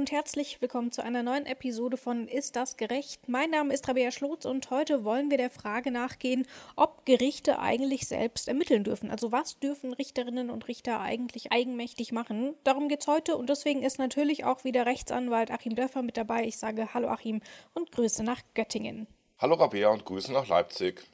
Und 0.00 0.12
herzlich 0.12 0.62
willkommen 0.62 0.92
zu 0.92 1.04
einer 1.04 1.22
neuen 1.22 1.44
Episode 1.44 1.98
von 1.98 2.26
Ist 2.26 2.56
das 2.56 2.78
gerecht? 2.78 3.28
Mein 3.28 3.50
Name 3.50 3.74
ist 3.74 3.86
Rabea 3.86 4.10
Schlotz 4.10 4.46
und 4.46 4.70
heute 4.70 5.04
wollen 5.04 5.30
wir 5.30 5.36
der 5.36 5.50
Frage 5.50 5.90
nachgehen, 5.90 6.46
ob 6.74 7.04
Gerichte 7.04 7.58
eigentlich 7.58 8.08
selbst 8.08 8.48
ermitteln 8.48 8.82
dürfen. 8.82 9.10
Also 9.10 9.30
was 9.30 9.58
dürfen 9.58 9.92
Richterinnen 9.92 10.48
und 10.48 10.68
Richter 10.68 11.00
eigentlich 11.00 11.52
eigenmächtig 11.52 12.12
machen? 12.12 12.54
Darum 12.64 12.88
geht 12.88 13.02
es 13.02 13.08
heute 13.08 13.36
und 13.36 13.50
deswegen 13.50 13.82
ist 13.82 13.98
natürlich 13.98 14.46
auch 14.46 14.64
wieder 14.64 14.86
Rechtsanwalt 14.86 15.50
Achim 15.50 15.74
Dörfer 15.74 16.00
mit 16.00 16.16
dabei. 16.16 16.46
Ich 16.46 16.56
sage 16.56 16.94
Hallo 16.94 17.08
Achim 17.08 17.42
und 17.74 17.92
Grüße 17.92 18.24
nach 18.24 18.40
Göttingen. 18.54 19.06
Hallo 19.36 19.56
Rabea 19.56 19.90
und 19.90 20.06
Grüße 20.06 20.32
nach 20.32 20.48
Leipzig. 20.48 21.04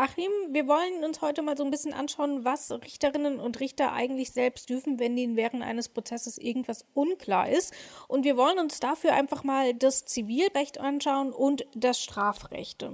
Achim, 0.00 0.30
wir 0.50 0.68
wollen 0.68 1.02
uns 1.02 1.22
heute 1.22 1.42
mal 1.42 1.56
so 1.56 1.64
ein 1.64 1.72
bisschen 1.72 1.92
anschauen, 1.92 2.44
was 2.44 2.70
Richterinnen 2.70 3.40
und 3.40 3.58
Richter 3.58 3.92
eigentlich 3.92 4.30
selbst 4.30 4.68
dürfen, 4.68 5.00
wenn 5.00 5.18
ihnen 5.18 5.34
während 5.34 5.64
eines 5.64 5.88
Prozesses 5.88 6.38
irgendwas 6.38 6.84
unklar 6.94 7.48
ist. 7.48 7.74
Und 8.06 8.22
wir 8.22 8.36
wollen 8.36 8.60
uns 8.60 8.78
dafür 8.78 9.14
einfach 9.14 9.42
mal 9.42 9.74
das 9.74 10.04
Zivilrecht 10.04 10.78
anschauen 10.78 11.32
und 11.32 11.66
das 11.74 12.00
Strafrecht. 12.00 12.88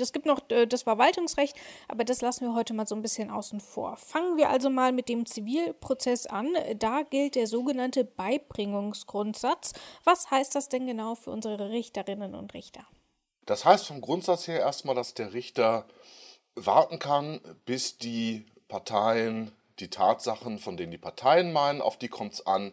Es 0.00 0.12
gibt 0.12 0.26
noch 0.26 0.40
äh, 0.50 0.66
das 0.66 0.82
Verwaltungsrecht, 0.82 1.56
aber 1.86 2.02
das 2.02 2.22
lassen 2.22 2.44
wir 2.44 2.54
heute 2.54 2.74
mal 2.74 2.88
so 2.88 2.96
ein 2.96 3.02
bisschen 3.02 3.30
außen 3.30 3.60
vor. 3.60 3.96
Fangen 3.96 4.36
wir 4.36 4.50
also 4.50 4.68
mal 4.68 4.90
mit 4.90 5.08
dem 5.08 5.26
Zivilprozess 5.26 6.26
an. 6.26 6.56
Da 6.76 7.02
gilt 7.02 7.36
der 7.36 7.46
sogenannte 7.46 8.02
Beibringungsgrundsatz. 8.04 9.74
Was 10.02 10.32
heißt 10.32 10.56
das 10.56 10.68
denn 10.68 10.88
genau 10.88 11.14
für 11.14 11.30
unsere 11.30 11.70
Richterinnen 11.70 12.34
und 12.34 12.52
Richter? 12.52 12.84
Das 13.46 13.64
heißt 13.64 13.86
vom 13.86 14.00
Grundsatz 14.00 14.48
her 14.48 14.58
erstmal, 14.58 14.96
dass 14.96 15.14
der 15.14 15.34
Richter 15.34 15.86
warten 16.54 16.98
kann, 16.98 17.40
bis 17.64 17.98
die 17.98 18.46
Parteien 18.68 19.52
die 19.78 19.90
Tatsachen, 19.90 20.58
von 20.58 20.76
denen 20.76 20.92
die 20.92 20.98
Parteien 20.98 21.52
meinen, 21.52 21.80
auf 21.80 21.98
die 21.98 22.08
kommt 22.08 22.34
es 22.34 22.46
an, 22.46 22.72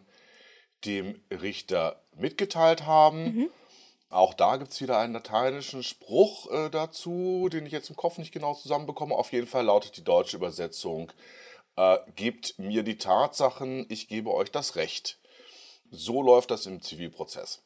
dem 0.84 1.22
Richter 1.30 2.02
mitgeteilt 2.14 2.86
haben. 2.86 3.24
Mhm. 3.24 3.50
Auch 4.08 4.34
da 4.34 4.56
gibt 4.56 4.72
es 4.72 4.80
wieder 4.80 4.98
einen 4.98 5.12
lateinischen 5.12 5.82
Spruch 5.82 6.50
äh, 6.50 6.68
dazu, 6.68 7.48
den 7.50 7.66
ich 7.66 7.72
jetzt 7.72 7.90
im 7.90 7.96
Kopf 7.96 8.18
nicht 8.18 8.32
genau 8.32 8.54
zusammenbekomme. 8.54 9.14
Auf 9.14 9.32
jeden 9.32 9.46
Fall 9.46 9.64
lautet 9.64 9.96
die 9.96 10.04
deutsche 10.04 10.36
Übersetzung, 10.36 11.12
äh, 11.76 11.98
gebt 12.16 12.58
mir 12.58 12.82
die 12.82 12.98
Tatsachen, 12.98 13.86
ich 13.88 14.08
gebe 14.08 14.32
euch 14.34 14.50
das 14.50 14.74
Recht. 14.76 15.18
So 15.90 16.22
läuft 16.22 16.50
das 16.50 16.66
im 16.66 16.82
Zivilprozess. 16.82 17.62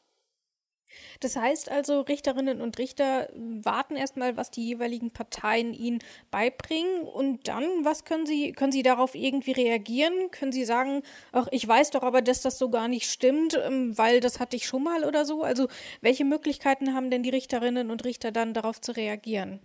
Das 1.21 1.37
heißt 1.37 1.71
also, 1.71 2.01
Richterinnen 2.01 2.61
und 2.61 2.79
Richter 2.79 3.29
warten 3.35 3.97
erstmal, 3.97 4.37
was 4.37 4.51
die 4.51 4.67
jeweiligen 4.67 5.11
Parteien 5.11 5.75
ihnen 5.75 5.99
beibringen 6.31 7.03
und 7.03 7.49
dann, 7.49 7.65
was 7.85 8.05
können 8.05 8.27
sie, 8.27 8.53
können 8.53 8.73
sie 8.73 8.83
darauf 8.83 9.15
irgendwie 9.15 9.53
reagieren? 9.53 10.31
Können 10.31 10.53
sie 10.53 10.65
sagen, 10.65 11.03
ach, 11.33 11.47
ich 11.51 11.67
weiß 11.67 11.91
doch 11.91 12.03
aber, 12.03 12.23
dass 12.23 12.43
das 12.43 12.59
so 12.59 12.71
gar 12.71 12.89
nicht 12.89 13.11
stimmt, 13.11 13.59
ähm, 13.65 13.97
weil 13.97 14.21
das 14.21 14.41
hatte 14.41 14.57
ich 14.57 14.67
schon 14.67 14.83
mal 14.83 15.05
oder 15.05 15.25
so? 15.25 15.43
Also, 15.43 15.69
welche 16.01 16.25
Möglichkeiten 16.25 16.95
haben 16.95 17.11
denn 17.11 17.23
die 17.23 17.31
Richterinnen 17.31 17.91
und 17.91 18.05
Richter 18.05 18.33
dann 18.33 18.55
darauf 18.55 18.81
zu 18.81 18.93
reagieren? 18.93 19.61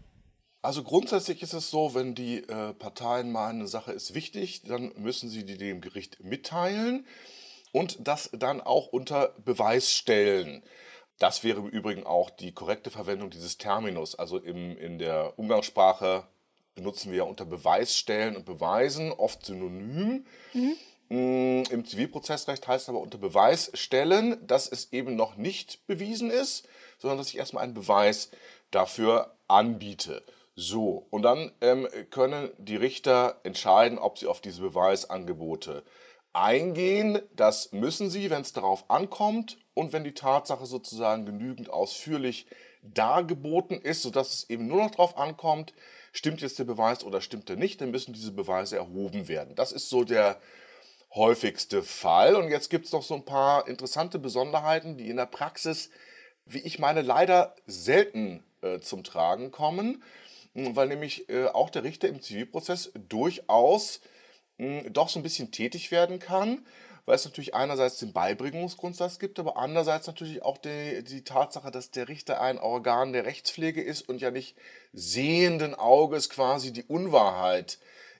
Also 0.61 0.83
grundsätzlich 0.83 1.41
ist 1.41 1.53
es 1.53 1.69
so, 1.69 1.95
wenn 1.95 2.15
die 2.15 2.39
äh, 2.39 2.73
Parteien 2.73 3.31
meinen, 3.31 3.59
eine 3.59 3.67
Sache 3.67 3.93
ist 3.93 4.13
wichtig, 4.13 4.63
dann 4.63 4.91
müssen 4.97 5.29
sie 5.29 5.45
die 5.45 5.57
dem 5.57 5.79
Gericht 5.79 6.21
mitteilen 6.21 7.05
und 7.71 7.97
das 8.05 8.29
dann 8.33 8.59
auch 8.59 8.87
unter 8.87 9.33
Beweis 9.45 9.91
stellen. 9.91 10.61
Das 11.19 11.43
wäre 11.43 11.59
im 11.59 11.67
Übrigen 11.67 12.05
auch 12.05 12.29
die 12.29 12.53
korrekte 12.53 12.89
Verwendung 12.89 13.29
dieses 13.29 13.57
Terminus. 13.57 14.15
Also 14.15 14.37
im, 14.37 14.77
in 14.77 14.97
der 14.99 15.37
Umgangssprache 15.37 16.23
benutzen 16.75 17.11
wir 17.11 17.19
ja 17.19 17.23
unter 17.25 17.45
Beweisstellen 17.45 18.37
und 18.37 18.45
Beweisen 18.45 19.11
oft 19.11 19.45
synonym. 19.45 20.25
Mhm. 20.53 20.75
Im 21.09 21.85
Zivilprozessrecht 21.85 22.67
heißt 22.67 22.83
es 22.83 22.89
aber 22.89 22.99
unter 22.99 23.17
Beweis 23.17 23.71
stellen, 23.73 24.45
dass 24.45 24.67
es 24.67 24.93
eben 24.93 25.15
noch 25.15 25.35
nicht 25.35 25.85
bewiesen 25.87 26.29
ist, 26.29 26.67
sondern 26.99 27.17
dass 27.17 27.29
ich 27.29 27.37
erstmal 27.37 27.63
einen 27.63 27.73
Beweis 27.73 28.29
dafür 28.71 29.35
anbiete. 29.47 30.23
So, 30.55 31.07
und 31.09 31.23
dann 31.23 31.51
ähm, 31.61 31.87
können 32.11 32.51
die 32.57 32.75
Richter 32.75 33.39
entscheiden, 33.43 33.97
ob 33.97 34.19
sie 34.19 34.27
auf 34.27 34.39
diese 34.39 34.61
Beweisangebote 34.61 35.83
eingehen. 36.33 37.19
Das 37.35 37.71
müssen 37.71 38.09
sie, 38.09 38.29
wenn 38.29 38.41
es 38.41 38.53
darauf 38.53 38.89
ankommt 38.89 39.57
und 39.79 39.93
wenn 39.93 40.03
die 40.03 40.13
Tatsache 40.13 40.65
sozusagen 40.65 41.25
genügend 41.25 41.69
ausführlich 41.69 42.47
dargeboten 42.83 43.81
ist, 43.81 44.01
sodass 44.01 44.33
es 44.33 44.49
eben 44.49 44.67
nur 44.67 44.83
noch 44.83 44.91
darauf 44.91 45.17
ankommt, 45.17 45.73
stimmt 46.11 46.41
jetzt 46.41 46.59
der 46.59 46.65
Beweis 46.65 47.05
oder 47.05 47.21
stimmt 47.21 47.49
er 47.49 47.55
nicht, 47.55 47.79
dann 47.79 47.91
müssen 47.91 48.11
diese 48.11 48.33
Beweise 48.33 48.75
erhoben 48.75 49.29
werden. 49.29 49.55
Das 49.55 49.71
ist 49.71 49.87
so 49.87 50.03
der 50.03 50.41
häufigste 51.15 51.81
Fall. 51.81 52.35
Und 52.35 52.49
jetzt 52.49 52.69
gibt 52.69 52.87
es 52.87 52.91
noch 52.91 53.03
so 53.03 53.15
ein 53.15 53.23
paar 53.23 53.69
interessante 53.69 54.19
Besonderheiten, 54.19 54.97
die 54.97 55.09
in 55.09 55.15
der 55.15 55.27
Praxis, 55.27 55.91
wie 56.45 56.59
ich 56.59 56.77
meine, 56.77 57.01
leider 57.01 57.55
selten 57.65 58.43
äh, 58.61 58.79
zum 58.79 59.05
Tragen 59.05 59.49
kommen, 59.49 60.03
weil 60.55 60.89
nämlich 60.89 61.29
äh, 61.29 61.45
auch 61.47 61.69
der 61.69 61.85
Richter 61.85 62.09
im 62.09 62.21
Zivilprozess 62.21 62.91
durchaus 63.07 64.01
mh, 64.57 64.89
doch 64.89 65.07
so 65.07 65.19
ein 65.19 65.23
bisschen 65.23 65.51
tätig 65.51 65.91
werden 65.91 66.19
kann, 66.19 66.65
weil 67.09 67.15
es 67.15 67.25
natürlich 67.25 67.55
einerseits 67.55 67.97
den 67.97 68.13
Beibringungsgrundsatz 68.13 69.17
gibt, 69.17 69.39
aber 69.39 69.57
andererseits 69.57 70.05
natürlich 70.05 70.43
auch 70.43 70.59
die, 70.59 71.03
die 71.03 71.23
Tatsache, 71.23 71.71
dass 71.71 71.89
der 71.89 72.07
Richter 72.07 72.39
ein 72.39 72.59
Organ 72.59 73.13
der 73.13 73.25
Rechtspflege 73.25 73.81
ist 73.81 74.07
und 74.07 74.21
ja 74.21 74.29
nicht 74.29 74.55
sehenden 74.93 75.73
Auges 75.73 76.29
quasi 76.29 76.71
die 76.71 76.83
Unwahrheit 76.83 77.79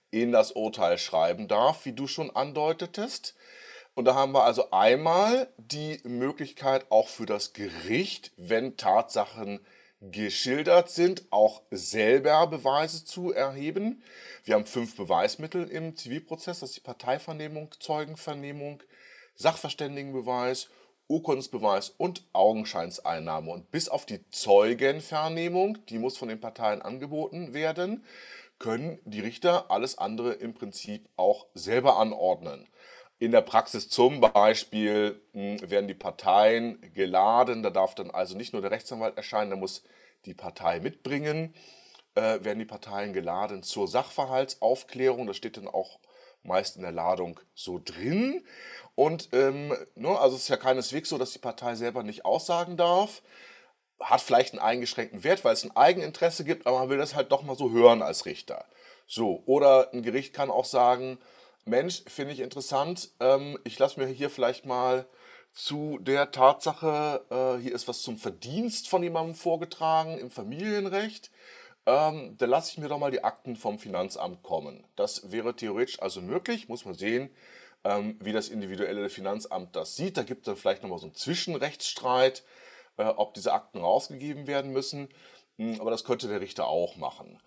in 0.09 0.31
das 0.31 0.53
Urteil 0.53 0.97
schreiben 0.97 1.47
darf, 1.47 1.85
wie 1.85 1.94
du 1.94 2.07
schon 2.07 2.35
andeutetest. 2.35 3.35
Und 3.94 4.05
da 4.05 4.16
haben 4.16 4.31
wir 4.31 4.44
also 4.44 4.72
einmal 4.72 5.50
die 5.57 6.01
Möglichkeit 6.03 6.88
auch 6.89 7.09
für 7.09 7.27
das 7.27 7.53
Gericht, 7.53 8.31
wenn 8.38 8.75
Tatsachen 8.75 9.59
geschildert 10.01 10.89
sind, 10.89 11.23
auch 11.29 11.61
selber 11.71 12.47
Beweise 12.47 13.03
zu 13.03 13.33
erheben. 13.33 14.01
Wir 14.43 14.55
haben 14.55 14.65
fünf 14.65 14.95
Beweismittel 14.95 15.67
im 15.67 15.95
Zivilprozess, 15.95 16.59
das 16.59 16.69
ist 16.69 16.77
die 16.77 16.81
Parteivernehmung, 16.81 17.69
Zeugenvernehmung, 17.79 18.81
Sachverständigenbeweis, 19.35 20.69
Urkundensbeweis 21.07 21.89
und 21.89 22.23
Augenscheinseinnahme. 22.33 23.51
Und 23.51 23.71
bis 23.71 23.89
auf 23.89 24.05
die 24.05 24.27
Zeugenvernehmung, 24.29 25.85
die 25.88 25.97
muss 25.97 26.17
von 26.17 26.29
den 26.29 26.39
Parteien 26.39 26.81
angeboten 26.81 27.53
werden, 27.53 28.05
können 28.59 28.99
die 29.05 29.21
Richter 29.21 29.71
alles 29.71 29.97
andere 29.97 30.33
im 30.33 30.53
Prinzip 30.53 31.07
auch 31.15 31.47
selber 31.53 31.97
anordnen. 31.97 32.67
In 33.19 33.31
der 33.31 33.41
Praxis 33.41 33.90
zum 33.90 34.22
Beispiel 34.22 35.22
hm, 35.34 35.69
werden 35.69 35.88
die 35.88 35.94
Parteien 35.94 36.80
geladen, 36.94 37.63
da 37.63 37.69
darf 37.69 37.94
dann 37.94 38.12
also 38.12 38.35
nicht 38.35 38.53
nur 38.53 38.62
der 38.62 38.72
Rechtsanwalt 38.72 39.18
erscheinen, 39.18 39.52
da 39.52 39.57
muss 39.57 39.84
die 40.25 40.34
Partei 40.34 40.80
mitbringen, 40.80 41.53
äh, 42.16 42.44
werden 42.44 42.59
die 42.59 42.66
Parteien 42.66 43.12
geladen 43.12 43.62
zur 43.62 43.90
Sachverhaltsaufklärung, 43.90 45.28
das 45.28 45.35
steht 45.35 45.57
dann 45.57 45.68
auch 45.68 46.00
meist 46.44 46.78
in 46.78 46.81
der 46.81 46.94
Ladung 46.94 47.40
so 47.53 47.81
drin. 47.84 48.46
Und 48.96 49.30
ähm, 49.34 49.75
ne, 49.96 50.18
also 50.18 50.38
es 50.38 50.44
ist 50.44 50.50
ja 50.50 50.57
keineswegs 50.57 51.09
so, 51.09 51.18
dass 51.18 51.31
die 51.31 51.40
Partei 51.40 51.75
selber 51.75 52.03
nicht 52.03 52.25
aussagen 52.25 52.78
darf. 52.78 53.22
Hat 54.00 54.22
vielleicht 54.22 54.53
einen 54.53 54.62
eingeschränkten 54.62 55.25
Wert, 55.25 55.44
weil 55.44 55.53
es 55.53 55.66
ein 55.66 55.75
Eigeninteresse 55.75 56.46
gibt, 56.46 56.68
aber 56.68 56.80
man 56.80 56.90
will 56.90 56.97
das 56.97 57.16
halt 57.16 57.34
doch 57.34 57.44
mal 57.44 57.57
so 57.57 57.72
hören 57.72 58.01
als 58.01 58.25
Richter. 58.25 58.66
So, 59.07 59.44
oder 59.46 59.91
ein 59.94 60.03
Gericht 60.03 60.34
kann 60.34 60.50
auch 60.50 60.66
sagen, 60.66 61.18
Mensch, 61.65 62.03
finde 62.07 62.33
ich 62.33 62.39
interessant. 62.39 63.09
Ähm, 63.19 63.57
ich 63.63 63.77
lasse 63.79 63.99
mir 63.99 64.07
hier 64.07 64.29
vielleicht 64.29 64.65
mal 64.65 65.07
zu 65.53 65.97
der 66.00 66.31
Tatsache, 66.31 67.25
äh, 67.29 67.61
hier 67.61 67.73
ist 67.73 67.88
was 67.88 68.01
zum 68.01 68.17
Verdienst 68.17 68.88
von 68.88 69.03
jemandem 69.03 69.35
vorgetragen 69.35 70.17
im 70.17 70.31
Familienrecht. 70.31 71.31
Ähm, 71.85 72.35
da 72.38 72.45
lasse 72.45 72.71
ich 72.71 72.77
mir 72.77 72.88
doch 72.88 73.00
mal 73.00 73.11
die 73.11 73.23
Akten 73.23 73.56
vom 73.56 73.79
Finanzamt 73.79 74.44
kommen. 74.44 74.85
Das 74.95 75.31
wäre 75.31 75.56
theoretisch 75.56 76.01
also 76.01 76.21
möglich, 76.21 76.69
muss 76.69 76.85
man 76.85 76.94
sehen, 76.94 77.29
ähm, 77.83 78.17
wie 78.21 78.33
das 78.33 78.50
individuelle 78.50 79.09
Finanzamt 79.09 79.75
das 79.75 79.95
sieht. 79.95 80.17
Da 80.17 80.23
gibt 80.23 80.41
es 80.41 80.45
dann 80.45 80.55
vielleicht 80.55 80.83
nochmal 80.83 81.00
so 81.00 81.07
einen 81.07 81.15
Zwischenrechtsstreit, 81.15 82.44
äh, 82.97 83.05
ob 83.05 83.33
diese 83.33 83.53
Akten 83.53 83.79
rausgegeben 83.79 84.47
werden 84.47 84.71
müssen. 84.71 85.09
Hm, 85.57 85.81
aber 85.81 85.91
das 85.91 86.03
könnte 86.03 86.27
der 86.27 86.41
Richter 86.41 86.67
auch 86.67 86.95
machen. 86.95 87.41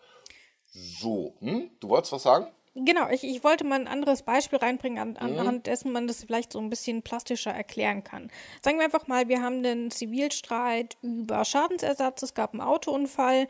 So, 0.66 1.36
hm? 1.40 1.70
du 1.80 1.88
wolltest 1.88 2.12
was 2.12 2.22
sagen? 2.22 2.50
Genau, 2.74 3.08
ich, 3.10 3.22
ich 3.22 3.44
wollte 3.44 3.64
mal 3.64 3.80
ein 3.80 3.86
anderes 3.86 4.22
Beispiel 4.22 4.58
reinbringen, 4.58 5.16
an, 5.18 5.32
mhm. 5.32 5.38
anhand 5.38 5.66
dessen 5.66 5.92
man 5.92 6.06
das 6.06 6.24
vielleicht 6.24 6.52
so 6.52 6.58
ein 6.58 6.70
bisschen 6.70 7.02
plastischer 7.02 7.50
erklären 7.50 8.02
kann. 8.02 8.30
Sagen 8.62 8.78
wir 8.78 8.84
einfach 8.84 9.06
mal, 9.06 9.28
wir 9.28 9.42
haben 9.42 9.58
einen 9.58 9.90
Zivilstreit 9.90 10.96
über 11.02 11.44
Schadensersatz, 11.44 12.22
es 12.22 12.32
gab 12.32 12.52
einen 12.52 12.62
Autounfall 12.62 13.46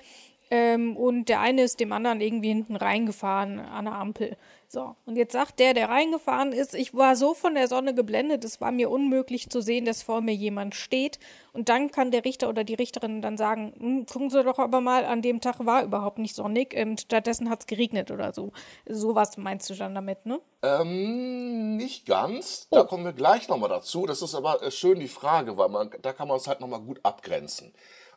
ähm, 0.51 0.97
und 0.97 1.29
der 1.29 1.41
eine 1.41 1.63
ist 1.63 1.79
dem 1.79 1.93
anderen 1.93 2.21
irgendwie 2.21 2.49
hinten 2.49 2.75
reingefahren 2.75 3.61
an 3.61 3.85
der 3.85 3.95
Ampel. 3.95 4.37
So, 4.73 4.97
und 5.05 5.17
jetzt 5.17 5.33
sagt 5.35 5.59
der, 5.59 5.75
der 5.75 5.91
reingefahren 5.91 6.53
ist, 6.53 6.75
ich 6.75 6.95
war 6.95 7.15
so 7.15 7.35
von 7.35 7.55
der 7.55 7.69
Sonne 7.69 7.95
geblendet, 7.95 8.43
es 8.43 8.59
war 8.59 8.73
mir 8.73 8.89
unmöglich 8.89 9.51
zu 9.51 9.61
sehen, 9.61 9.85
dass 9.85 10.03
vor 10.03 10.23
mir 10.23 10.33
jemand 10.33 10.75
steht. 10.75 11.19
Und 11.53 11.69
dann 11.69 11.91
kann 11.91 12.11
der 12.11 12.25
Richter 12.25 12.49
oder 12.49 12.65
die 12.65 12.73
Richterin 12.73 13.21
dann 13.21 13.37
sagen, 13.37 13.75
hm, 13.79 14.07
gucken 14.07 14.31
Sie 14.31 14.43
doch 14.43 14.59
aber 14.59 14.81
mal, 14.81 15.05
an 15.05 15.21
dem 15.21 15.43
Tag 15.43 15.57
war 15.67 15.85
überhaupt 15.85 16.17
nicht 16.17 16.35
sonnig, 16.35 16.75
und 16.75 17.03
stattdessen 17.03 17.51
hat 17.51 17.61
es 17.61 17.67
geregnet 17.67 18.11
oder 18.11 18.33
so. 18.33 18.53
Sowas 18.89 19.37
meinst 19.37 19.69
du 19.69 19.75
dann 19.75 19.95
damit, 19.95 20.25
ne? 20.25 20.41
Ähm, 20.63 21.77
nicht 21.77 22.07
ganz. 22.07 22.67
Da 22.71 22.81
Oh. 22.81 22.85
kommen 22.87 23.05
wir 23.05 23.13
gleich 23.13 23.49
nochmal 23.49 23.69
dazu. 23.69 24.07
Das 24.07 24.23
ist 24.23 24.35
aber 24.35 24.63
äh, 24.63 24.71
schön 24.71 24.99
die 25.01 25.09
Frage, 25.09 25.59
weil 25.59 25.69
man, 25.69 25.91
da 26.01 26.15
kann 26.15 26.29
man 26.29 26.39
es 26.39 26.47
halt 26.47 26.61
nochmal 26.61 26.81
gut 26.81 26.99
abgrenzen. 27.03 27.75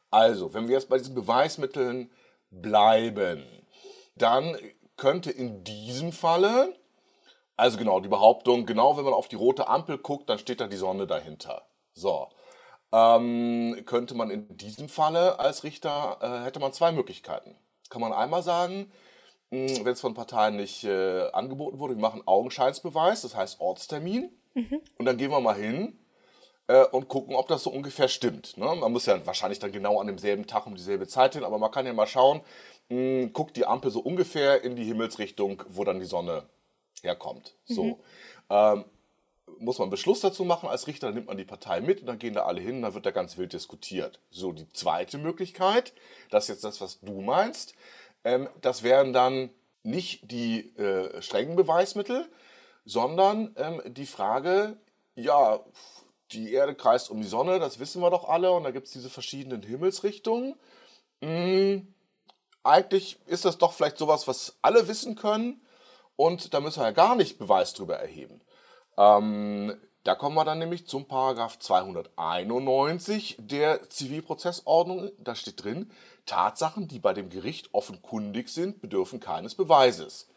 Also, 0.09 0.53
wenn 0.53 0.69
wir 0.69 0.75
jetzt 0.75 0.87
bei 0.87 0.99
diesen 0.99 1.15
Beweismitteln 1.15 2.11
bleiben, 2.49 3.43
dann 4.15 4.55
könnte 4.97 5.31
in 5.31 5.63
diesem 5.63 6.11
Falle, 6.11 6.75
also 7.57 7.77
genau, 7.77 7.99
die 7.99 8.09
Behauptung, 8.09 8.65
genau 8.65 8.97
wenn 8.97 9.05
man 9.05 9.13
auf 9.13 9.27
die 9.27 9.35
rote 9.35 9.67
Ampel 9.67 9.97
guckt, 9.97 10.29
dann 10.29 10.39
steht 10.39 10.61
da 10.61 10.67
die 10.67 10.75
Sonne 10.75 11.07
dahinter. 11.07 11.63
So. 11.93 12.29
Ähm, 12.91 13.81
könnte 13.85 14.15
man 14.15 14.29
in 14.29 14.57
diesem 14.57 14.89
Falle 14.89 15.39
als 15.39 15.63
Richter, 15.63 16.17
äh, 16.21 16.45
hätte 16.45 16.59
man 16.59 16.73
zwei 16.73 16.91
Möglichkeiten. 16.91 17.55
Kann 17.89 18.01
man 18.01 18.13
einmal 18.13 18.43
sagen, 18.43 18.91
mh, 19.51 19.83
wenn 19.83 19.93
es 19.93 20.01
von 20.01 20.13
Parteien 20.13 20.55
nicht 20.55 20.83
äh, 20.83 21.29
angeboten 21.31 21.79
wurde, 21.79 21.95
wir 21.95 22.01
machen 22.01 22.23
Augenscheinsbeweis, 22.25 23.21
das 23.21 23.35
heißt 23.35 23.59
Ortstermin. 23.59 24.29
Und 24.97 25.05
dann 25.05 25.17
gehen 25.17 25.31
wir 25.31 25.41
mal 25.41 25.55
hin 25.55 25.99
äh, 26.67 26.85
und 26.85 27.07
gucken, 27.07 27.35
ob 27.35 27.47
das 27.47 27.63
so 27.63 27.69
ungefähr 27.69 28.07
stimmt. 28.07 28.57
Ne? 28.57 28.65
Man 28.75 28.91
muss 28.91 29.05
ja 29.05 29.25
wahrscheinlich 29.25 29.59
dann 29.59 29.71
genau 29.71 29.99
an 29.99 30.07
demselben 30.07 30.47
Tag 30.47 30.65
um 30.65 30.75
dieselbe 30.75 31.07
Zeit 31.07 31.33
hin, 31.33 31.43
aber 31.43 31.57
man 31.57 31.71
kann 31.71 31.85
ja 31.85 31.93
mal 31.93 32.07
schauen, 32.07 32.41
mh, 32.89 33.27
guckt 33.33 33.57
die 33.57 33.65
Ampel 33.65 33.91
so 33.91 33.99
ungefähr 33.99 34.63
in 34.63 34.75
die 34.75 34.85
Himmelsrichtung, 34.85 35.63
wo 35.69 35.83
dann 35.83 35.99
die 35.99 36.05
Sonne 36.05 36.43
herkommt. 37.01 37.55
So. 37.65 37.99
Ähm, 38.49 38.85
muss 39.59 39.79
man 39.79 39.89
Beschluss 39.89 40.19
dazu 40.19 40.43
machen 40.43 40.69
als 40.69 40.87
Richter, 40.87 41.07
dann 41.07 41.15
nimmt 41.15 41.27
man 41.27 41.37
die 41.37 41.45
Partei 41.45 41.81
mit 41.81 42.01
und 42.01 42.07
dann 42.07 42.19
gehen 42.19 42.33
da 42.33 42.45
alle 42.45 42.61
hin 42.61 42.77
und 42.77 42.81
dann 42.81 42.93
wird 42.93 43.05
da 43.05 43.11
ganz 43.11 43.37
wild 43.37 43.53
diskutiert. 43.53 44.19
So, 44.29 44.51
die 44.51 44.67
zweite 44.69 45.17
Möglichkeit, 45.17 45.93
das 46.29 46.45
ist 46.45 46.49
jetzt 46.49 46.63
das, 46.63 46.81
was 46.81 46.99
du 47.01 47.21
meinst, 47.21 47.73
ähm, 48.23 48.49
das 48.61 48.83
wären 48.83 49.13
dann 49.13 49.49
nicht 49.83 50.31
die 50.31 50.75
äh, 50.77 51.21
strengen 51.21 51.55
Beweismittel, 51.55 52.27
sondern 52.85 53.55
ähm, 53.57 53.81
die 53.85 54.07
Frage, 54.07 54.77
ja, 55.15 55.59
die 56.31 56.53
Erde 56.53 56.75
kreist 56.75 57.09
um 57.09 57.21
die 57.21 57.27
Sonne, 57.27 57.59
das 57.59 57.79
wissen 57.79 58.01
wir 58.01 58.09
doch 58.09 58.27
alle 58.27 58.51
und 58.51 58.63
da 58.63 58.71
gibt 58.71 58.87
es 58.87 58.93
diese 58.93 59.09
verschiedenen 59.09 59.61
Himmelsrichtungen. 59.61 60.55
Hm, 61.21 61.93
eigentlich 62.65 63.17
ist 63.27 63.45
das 63.45 63.57
doch 63.57 63.73
vielleicht 63.73 63.97
sowas, 63.97 64.27
was 64.27 64.57
alle 64.61 64.87
wissen 64.87 65.15
können 65.15 65.61
und 66.15 66.53
da 66.53 66.59
müssen 66.59 66.79
wir 66.79 66.87
ja 66.87 66.91
gar 66.91 67.15
nicht 67.15 67.37
Beweis 67.37 67.73
drüber 67.73 67.95
erheben. 67.97 68.41
Ähm, 68.97 69.75
da 70.03 70.15
kommen 70.15 70.35
wir 70.35 70.45
dann 70.45 70.59
nämlich 70.59 70.87
zum 70.87 71.05
Paragraph 71.05 71.57
291 71.59 73.37
der 73.39 73.89
Zivilprozessordnung. 73.89 75.11
Da 75.17 75.35
steht 75.35 75.63
drin, 75.63 75.91
Tatsachen, 76.25 76.87
die 76.87 76.99
bei 76.99 77.13
dem 77.13 77.29
Gericht 77.29 77.73
offenkundig 77.73 78.49
sind, 78.49 78.81
bedürfen 78.81 79.19
keines 79.19 79.55
Beweises. 79.55 80.27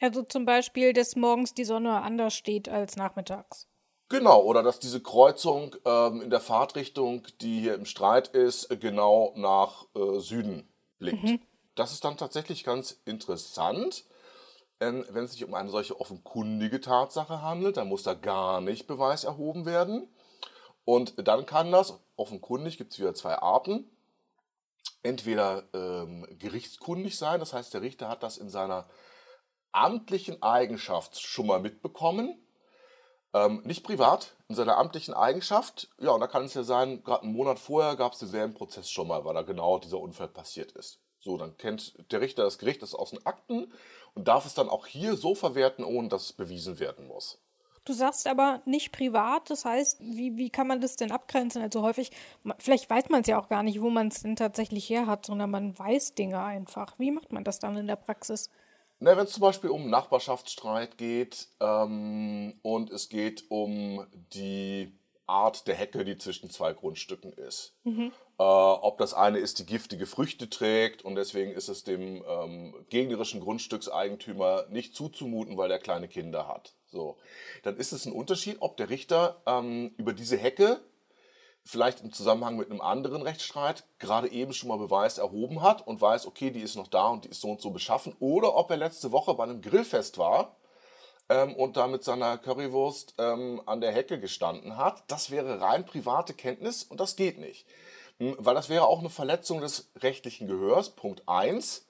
Also 0.00 0.22
zum 0.22 0.46
Beispiel, 0.46 0.92
dass 0.92 1.14
morgens 1.14 1.54
die 1.54 1.64
Sonne 1.64 2.00
anders 2.00 2.34
steht 2.34 2.68
als 2.68 2.96
nachmittags. 2.96 3.68
Genau, 4.08 4.42
oder 4.42 4.62
dass 4.62 4.78
diese 4.78 5.00
Kreuzung 5.00 5.76
ähm, 5.84 6.22
in 6.22 6.30
der 6.30 6.40
Fahrtrichtung, 6.40 7.26
die 7.40 7.60
hier 7.60 7.74
im 7.74 7.84
Streit 7.84 8.28
ist, 8.28 8.68
genau 8.80 9.32
nach 9.36 9.86
äh, 9.94 10.18
Süden 10.18 10.68
blickt. 10.98 11.40
Das 11.74 11.92
ist 11.92 12.04
dann 12.04 12.16
tatsächlich 12.16 12.64
ganz 12.64 13.00
interessant. 13.04 14.04
Ähm, 14.80 15.04
wenn 15.10 15.24
es 15.24 15.32
sich 15.32 15.44
um 15.44 15.54
eine 15.54 15.70
solche 15.70 15.98
offenkundige 16.00 16.80
Tatsache 16.80 17.42
handelt, 17.42 17.76
dann 17.76 17.88
muss 17.88 18.02
da 18.02 18.14
gar 18.14 18.60
nicht 18.60 18.86
Beweis 18.86 19.24
erhoben 19.24 19.64
werden. 19.64 20.08
Und 20.84 21.14
dann 21.28 21.46
kann 21.46 21.70
das, 21.70 21.98
offenkundig 22.16 22.78
gibt 22.78 22.92
es 22.92 22.98
wieder 22.98 23.14
zwei 23.14 23.36
Arten, 23.38 23.88
entweder 25.02 25.64
ähm, 25.72 26.26
gerichtskundig 26.38 27.16
sein, 27.16 27.40
das 27.40 27.52
heißt, 27.52 27.72
der 27.74 27.82
Richter 27.82 28.08
hat 28.08 28.22
das 28.22 28.38
in 28.38 28.48
seiner 28.48 28.88
amtlichen 29.72 30.42
Eigenschaft 30.42 31.20
schon 31.20 31.46
mal 31.46 31.60
mitbekommen, 31.60 32.38
ähm, 33.32 33.62
nicht 33.64 33.84
privat, 33.84 34.36
in 34.48 34.54
seiner 34.54 34.76
amtlichen 34.76 35.14
Eigenschaft. 35.14 35.88
Ja, 35.98 36.10
und 36.10 36.20
da 36.20 36.26
kann 36.26 36.44
es 36.44 36.54
ja 36.54 36.62
sein, 36.62 37.02
gerade 37.02 37.22
einen 37.22 37.32
Monat 37.32 37.58
vorher 37.58 37.96
gab 37.96 38.12
es 38.12 38.18
denselben 38.18 38.54
Prozess 38.54 38.90
schon 38.90 39.08
mal, 39.08 39.24
weil 39.24 39.34
da 39.34 39.42
genau 39.42 39.78
dieser 39.78 39.98
Unfall 39.98 40.28
passiert 40.28 40.72
ist. 40.72 41.00
So, 41.22 41.36
dann 41.36 41.56
kennt 41.56 41.94
der 42.10 42.20
Richter 42.20 42.42
das 42.42 42.58
Gericht 42.58 42.82
das 42.82 42.94
aus 42.94 43.10
den 43.10 43.24
Akten 43.24 43.72
und 44.14 44.28
darf 44.28 44.44
es 44.44 44.54
dann 44.54 44.68
auch 44.68 44.86
hier 44.86 45.16
so 45.16 45.34
verwerten, 45.34 45.84
ohne 45.84 46.08
dass 46.08 46.24
es 46.24 46.32
bewiesen 46.32 46.78
werden 46.80 47.06
muss. 47.06 47.38
Du 47.84 47.92
sagst 47.92 48.28
aber 48.28 48.62
nicht 48.64 48.92
privat, 48.92 49.50
das 49.50 49.64
heißt, 49.64 50.00
wie, 50.00 50.36
wie 50.36 50.50
kann 50.50 50.68
man 50.68 50.80
das 50.80 50.94
denn 50.94 51.10
abgrenzen? 51.10 51.62
Also 51.62 51.82
häufig, 51.82 52.12
vielleicht 52.58 52.88
weiß 52.88 53.08
man 53.08 53.22
es 53.22 53.26
ja 53.26 53.40
auch 53.40 53.48
gar 53.48 53.64
nicht, 53.64 53.80
wo 53.80 53.90
man 53.90 54.08
es 54.08 54.22
denn 54.22 54.36
tatsächlich 54.36 54.88
her 54.88 55.06
hat, 55.06 55.26
sondern 55.26 55.50
man 55.50 55.76
weiß 55.76 56.14
Dinge 56.14 56.40
einfach. 56.42 56.94
Wie 56.98 57.10
macht 57.10 57.32
man 57.32 57.42
das 57.42 57.58
dann 57.58 57.76
in 57.76 57.88
der 57.88 57.96
Praxis? 57.96 58.50
Na, 59.00 59.16
wenn 59.16 59.24
es 59.24 59.32
zum 59.32 59.40
Beispiel 59.40 59.70
um 59.70 59.90
Nachbarschaftsstreit 59.90 60.96
geht 60.96 61.48
ähm, 61.58 62.54
und 62.62 62.90
es 62.90 63.08
geht 63.08 63.50
um 63.50 64.06
die 64.32 64.96
Art 65.32 65.66
der 65.66 65.74
Hecke, 65.74 66.04
die 66.04 66.18
zwischen 66.18 66.50
zwei 66.50 66.72
Grundstücken 66.74 67.32
ist. 67.32 67.74
Äh, 68.38 68.42
ob 68.42 68.98
das 68.98 69.14
eine 69.14 69.38
ist, 69.38 69.58
die 69.58 69.66
giftige 69.66 70.06
Früchte 70.06 70.50
trägt 70.50 71.04
und 71.04 71.14
deswegen 71.14 71.52
ist 71.52 71.68
es 71.68 71.84
dem 71.84 72.22
ähm, 72.28 72.74
gegnerischen 72.90 73.40
Grundstückseigentümer 73.40 74.66
nicht 74.68 74.94
zuzumuten, 74.94 75.56
weil 75.56 75.70
er 75.70 75.78
kleine 75.78 76.08
Kinder 76.08 76.46
hat. 76.46 76.74
So, 76.86 77.16
dann 77.62 77.76
ist 77.76 77.92
es 77.92 78.04
ein 78.04 78.12
Unterschied, 78.12 78.58
ob 78.60 78.76
der 78.76 78.90
Richter 78.90 79.40
ähm, 79.46 79.94
über 79.96 80.12
diese 80.12 80.36
Hecke 80.36 80.80
vielleicht 81.64 82.00
im 82.02 82.12
Zusammenhang 82.12 82.56
mit 82.56 82.70
einem 82.70 82.80
anderen 82.80 83.22
Rechtsstreit 83.22 83.84
gerade 83.98 84.28
eben 84.30 84.52
schon 84.52 84.68
mal 84.68 84.78
Beweis 84.78 85.18
erhoben 85.18 85.62
hat 85.62 85.86
und 85.86 86.00
weiß, 86.00 86.26
okay, 86.26 86.50
die 86.50 86.60
ist 86.60 86.76
noch 86.76 86.88
da 86.88 87.08
und 87.08 87.24
die 87.24 87.28
ist 87.28 87.40
so 87.40 87.50
und 87.50 87.60
so 87.60 87.70
beschaffen, 87.70 88.14
oder 88.18 88.54
ob 88.54 88.70
er 88.70 88.76
letzte 88.76 89.12
Woche 89.12 89.34
bei 89.34 89.44
einem 89.44 89.62
Grillfest 89.62 90.18
war 90.18 90.56
ähm, 91.28 91.54
und 91.54 91.76
da 91.76 91.86
mit 91.86 92.04
seiner 92.04 92.38
Currywurst 92.38 93.14
ähm, 93.18 93.62
an 93.66 93.80
der 93.80 93.92
Hecke 93.92 94.20
gestanden 94.20 94.76
hat. 94.76 95.04
Das 95.08 95.30
wäre 95.30 95.60
rein 95.60 95.84
private 95.84 96.34
Kenntnis 96.34 96.82
und 96.82 97.00
das 97.00 97.16
geht 97.16 97.38
nicht. 97.38 97.66
Weil 98.18 98.54
das 98.54 98.68
wäre 98.68 98.86
auch 98.86 99.00
eine 99.00 99.10
Verletzung 99.10 99.60
des 99.60 99.90
rechtlichen 99.96 100.46
Gehörs, 100.46 100.90
Punkt 100.90 101.22
1. 101.26 101.86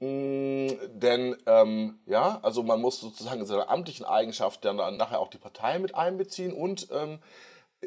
Denn, 0.00 1.36
ähm, 1.46 1.98
ja, 2.06 2.38
also 2.42 2.62
man 2.62 2.80
muss 2.80 3.00
sozusagen 3.00 3.40
in 3.40 3.46
seiner 3.46 3.68
amtlichen 3.68 4.06
Eigenschaft 4.06 4.64
dann, 4.64 4.78
dann 4.78 4.96
nachher 4.96 5.18
auch 5.18 5.28
die 5.28 5.38
Partei 5.38 5.80
mit 5.80 5.96
einbeziehen 5.96 6.52
und 6.52 6.88
ähm, 6.92 7.18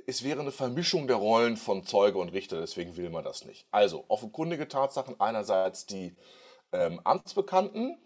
es 0.06 0.24
wäre 0.24 0.42
eine 0.42 0.52
Vermischung 0.52 1.08
der 1.08 1.16
Rollen 1.18 1.58
von 1.58 1.86
Zeuge 1.86 2.18
und 2.18 2.30
Richter, 2.30 2.60
deswegen 2.60 2.98
will 2.98 3.10
man 3.10 3.24
das 3.24 3.46
nicht. 3.46 3.66
Also 3.72 4.06
offenkundige 4.10 4.68
Tatsachen, 4.68 5.20
einerseits 5.20 5.86
die 5.86 6.16
ähm, 6.74 7.00
Amtsbekannten 7.04 7.98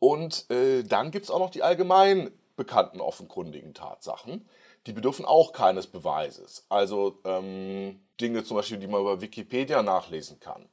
und 0.00 0.50
äh, 0.50 0.82
dann 0.82 1.12
gibt 1.12 1.26
es 1.26 1.30
auch 1.30 1.38
noch 1.38 1.50
die 1.50 1.62
allgemein 1.62 2.32
bekannten 2.56 3.00
offenkundigen 3.00 3.74
Tatsachen. 3.74 4.48
Die 4.86 4.92
bedürfen 4.92 5.24
auch 5.24 5.52
keines 5.52 5.86
Beweises. 5.86 6.64
Also 6.68 7.18
ähm, 7.24 8.00
Dinge 8.20 8.42
zum 8.44 8.56
Beispiel, 8.56 8.78
die 8.78 8.86
man 8.86 9.02
über 9.02 9.20
Wikipedia 9.20 9.82
nachlesen 9.82 10.40
kann. 10.40 10.68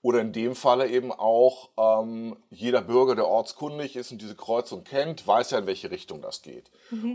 Oder 0.00 0.20
in 0.20 0.32
dem 0.32 0.54
Falle 0.54 0.88
eben 0.88 1.10
auch 1.12 1.70
ähm, 1.76 2.36
jeder 2.50 2.82
Bürger, 2.82 3.16
der 3.16 3.26
ortskundig 3.26 3.96
ist 3.96 4.12
und 4.12 4.22
diese 4.22 4.36
Kreuzung 4.36 4.84
kennt, 4.84 5.26
weiß 5.26 5.50
ja, 5.50 5.58
in 5.58 5.66
welche 5.66 5.90
Richtung 5.90 6.22
das 6.22 6.42
geht. 6.42 6.70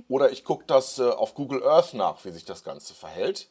Oder 0.10 0.32
ich 0.32 0.44
gucke 0.44 0.66
das 0.68 1.00
äh, 1.00 1.04
auf 1.10 1.34
Google 1.34 1.64
Earth 1.64 1.94
nach, 1.94 2.26
wie 2.26 2.32
sich 2.32 2.46
das 2.46 2.64
Ganze 2.64 2.94
verhält. 2.94 3.48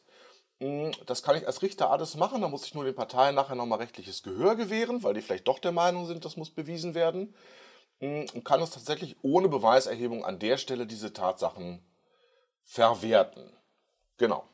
Mm, 0.59 0.91
Das 1.07 1.23
kann 1.23 1.35
ich 1.35 1.47
als 1.47 1.61
Richter 1.61 1.89
alles 1.89 2.15
machen, 2.15 2.41
da 2.41 2.47
muss 2.47 2.65
ich 2.65 2.75
nur 2.75 2.83
den 2.85 2.95
Parteien 2.95 3.33
nachher 3.35 3.55
nochmal 3.55 3.79
rechtliches 3.79 4.23
Gehör 4.23 4.55
gewähren, 4.55 5.03
weil 5.03 5.13
die 5.15 5.21
vielleicht 5.21 5.47
doch 5.47 5.59
der 5.59 5.71
Meinung 5.71 6.05
sind, 6.05 6.25
das 6.25 6.37
muss 6.37 6.51
bewiesen 6.51 6.93
werden. 6.93 7.33
Mm, 7.99 8.25
Und 8.33 8.45
kann 8.45 8.61
es 8.61 8.71
tatsächlich 8.71 9.15
ohne 9.21 9.49
Beweiserhebung 9.49 10.25
an 10.25 10.39
der 10.39 10.57
Stelle 10.57 10.85
diese 10.85 11.13
Tatsachen 11.13 11.83
verwerten. 12.63 13.51
Genau. 14.17 14.45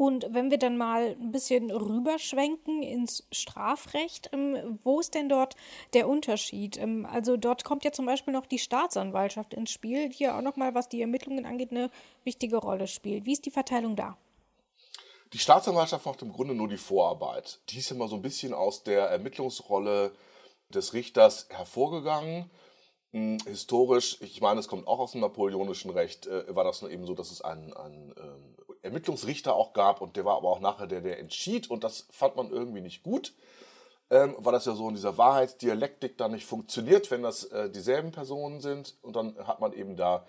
Und 0.00 0.26
wenn 0.30 0.50
wir 0.50 0.56
dann 0.56 0.78
mal 0.78 1.14
ein 1.20 1.30
bisschen 1.30 1.70
rüberschwenken 1.70 2.82
ins 2.82 3.26
Strafrecht, 3.32 4.30
ähm, 4.32 4.78
wo 4.82 5.00
ist 5.00 5.14
denn 5.14 5.28
dort 5.28 5.56
der 5.92 6.08
Unterschied? 6.08 6.78
Ähm, 6.78 7.04
also 7.04 7.36
dort 7.36 7.64
kommt 7.64 7.84
ja 7.84 7.92
zum 7.92 8.06
Beispiel 8.06 8.32
noch 8.32 8.46
die 8.46 8.58
Staatsanwaltschaft 8.58 9.52
ins 9.52 9.70
Spiel, 9.70 10.08
die 10.08 10.22
ja 10.24 10.38
auch 10.38 10.42
nochmal, 10.42 10.74
was 10.74 10.88
die 10.88 11.02
Ermittlungen 11.02 11.44
angeht, 11.44 11.70
eine 11.70 11.90
wichtige 12.24 12.56
Rolle 12.56 12.86
spielt. 12.86 13.26
Wie 13.26 13.32
ist 13.32 13.44
die 13.44 13.50
Verteilung 13.50 13.94
da? 13.94 14.16
Die 15.34 15.38
Staatsanwaltschaft 15.38 16.06
macht 16.06 16.22
im 16.22 16.32
Grunde 16.32 16.54
nur 16.54 16.68
die 16.68 16.78
Vorarbeit. 16.78 17.60
Die 17.68 17.78
ist 17.78 17.90
immer 17.90 18.08
so 18.08 18.16
ein 18.16 18.22
bisschen 18.22 18.54
aus 18.54 18.82
der 18.82 19.02
Ermittlungsrolle 19.08 20.12
des 20.70 20.92
Richters 20.94 21.46
hervorgegangen. 21.50 22.50
Hm, 23.12 23.38
Historisch, 23.46 24.18
ich 24.20 24.40
meine, 24.40 24.60
es 24.60 24.68
kommt 24.68 24.86
auch 24.86 24.98
aus 25.00 25.12
dem 25.12 25.20
napoleonischen 25.20 25.90
Recht, 25.90 26.26
äh, 26.26 26.54
war 26.54 26.64
das 26.64 26.82
nur 26.82 26.90
eben 26.90 27.06
so, 27.06 27.14
dass 27.14 27.30
es 27.30 27.42
einen, 27.42 27.72
einen 27.74 28.14
ähm, 28.18 28.56
Ermittlungsrichter 28.82 29.54
auch 29.54 29.72
gab 29.72 30.00
und 30.00 30.16
der 30.16 30.24
war 30.24 30.36
aber 30.36 30.48
auch 30.50 30.60
nachher 30.60 30.86
der, 30.86 31.00
der 31.00 31.18
entschied 31.18 31.70
und 31.70 31.84
das 31.84 32.06
fand 32.10 32.36
man 32.36 32.50
irgendwie 32.50 32.80
nicht 32.80 33.02
gut. 33.02 33.34
ähm, 34.10 34.34
weil 34.38 34.52
das 34.52 34.64
ja 34.66 34.74
so 34.74 34.88
in 34.88 34.94
dieser 34.94 35.16
Wahrheitsdialektik 35.18 36.18
dann 36.18 36.32
nicht 36.32 36.46
funktioniert, 36.46 37.10
wenn 37.10 37.22
das 37.22 37.44
äh, 37.44 37.70
dieselben 37.70 38.10
Personen 38.12 38.60
sind. 38.60 38.96
Und 39.02 39.14
dann 39.16 39.36
hat 39.46 39.60
man 39.60 39.72
eben 39.72 39.96
da 39.96 40.26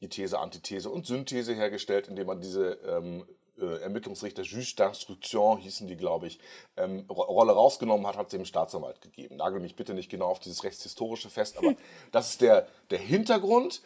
die 0.00 0.08
These, 0.08 0.38
Antithese 0.40 0.90
und 0.90 1.06
Synthese 1.06 1.54
hergestellt, 1.54 2.08
indem 2.08 2.26
man 2.26 2.40
diese 2.40 2.72
ähm, 2.86 3.24
äh, 3.24 3.32
Ermittlungsrichter, 3.58 4.42
Juge 4.42 4.74
d'Instruction 4.76 5.58
hießen 5.58 5.86
die, 5.86 5.96
glaube 5.96 6.26
ich, 6.26 6.38
ähm, 6.76 7.06
Rolle 7.08 7.52
rausgenommen 7.52 8.06
hat, 8.06 8.16
hat 8.16 8.30
sie 8.30 8.38
dem 8.38 8.46
Staatsanwalt 8.46 9.00
gegeben. 9.00 9.36
Nagel 9.36 9.60
mich 9.60 9.76
bitte 9.76 9.94
nicht 9.94 10.10
genau 10.10 10.26
auf 10.28 10.40
dieses 10.40 10.64
rechtshistorische 10.64 11.30
fest, 11.30 11.58
aber 11.58 11.74
das 12.12 12.30
ist 12.30 12.40
der, 12.40 12.66
der 12.90 12.98
Hintergrund. 12.98 13.82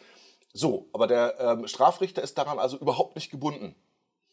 So, 0.53 0.89
aber 0.93 1.07
der 1.07 1.39
ähm, 1.39 1.67
Strafrichter 1.67 2.23
ist 2.23 2.37
daran 2.37 2.59
also 2.59 2.77
überhaupt 2.77 3.15
nicht 3.15 3.29
gebunden. 3.29 3.75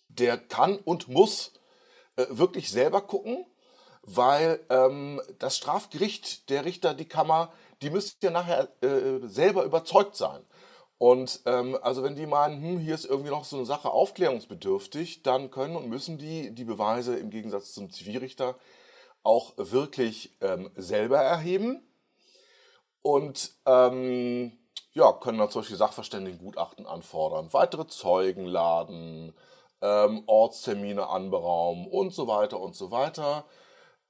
Der 0.08 0.38
kann 0.38 0.78
und 0.78 1.08
muss 1.08 1.52
äh, 2.16 2.26
wirklich 2.30 2.70
selber 2.70 3.02
gucken, 3.02 3.44
weil 4.02 4.64
ähm, 4.70 5.20
das 5.38 5.56
Strafgericht, 5.56 6.48
der 6.50 6.64
Richter, 6.64 6.94
die 6.94 7.08
Kammer, 7.08 7.52
die 7.82 7.90
müsste 7.90 8.26
ja 8.26 8.32
nachher 8.32 8.68
äh, 8.82 9.26
selber 9.26 9.64
überzeugt 9.64 10.16
sein. 10.16 10.44
Und 10.98 11.40
ähm, 11.46 11.76
also 11.82 12.02
wenn 12.02 12.16
die 12.16 12.26
meinen, 12.26 12.62
hm, 12.62 12.78
hier 12.78 12.94
ist 12.94 13.04
irgendwie 13.04 13.30
noch 13.30 13.44
so 13.44 13.56
eine 13.56 13.66
Sache 13.66 13.90
aufklärungsbedürftig, 13.90 15.22
dann 15.22 15.50
können 15.50 15.76
und 15.76 15.88
müssen 15.88 16.18
die 16.18 16.54
die 16.54 16.64
Beweise 16.64 17.16
im 17.16 17.30
Gegensatz 17.30 17.72
zum 17.72 17.90
Zivilrichter 17.90 18.56
auch 19.22 19.54
wirklich 19.56 20.36
ähm, 20.40 20.70
selber 20.76 21.18
erheben 21.18 21.82
und 23.02 23.52
ähm, 23.66 24.52
ja, 24.92 25.12
können 25.12 25.38
dann 25.38 25.50
solche 25.50 25.76
Sachverständigengutachten 25.76 26.86
anfordern, 26.86 27.52
weitere 27.52 27.86
Zeugen 27.86 28.46
laden, 28.46 29.34
ähm, 29.82 30.22
Ortstermine 30.26 31.08
anberaumen 31.08 31.86
und 31.88 32.14
so 32.14 32.28
weiter 32.28 32.60
und 32.60 32.76
so 32.76 32.90
weiter. 32.90 33.44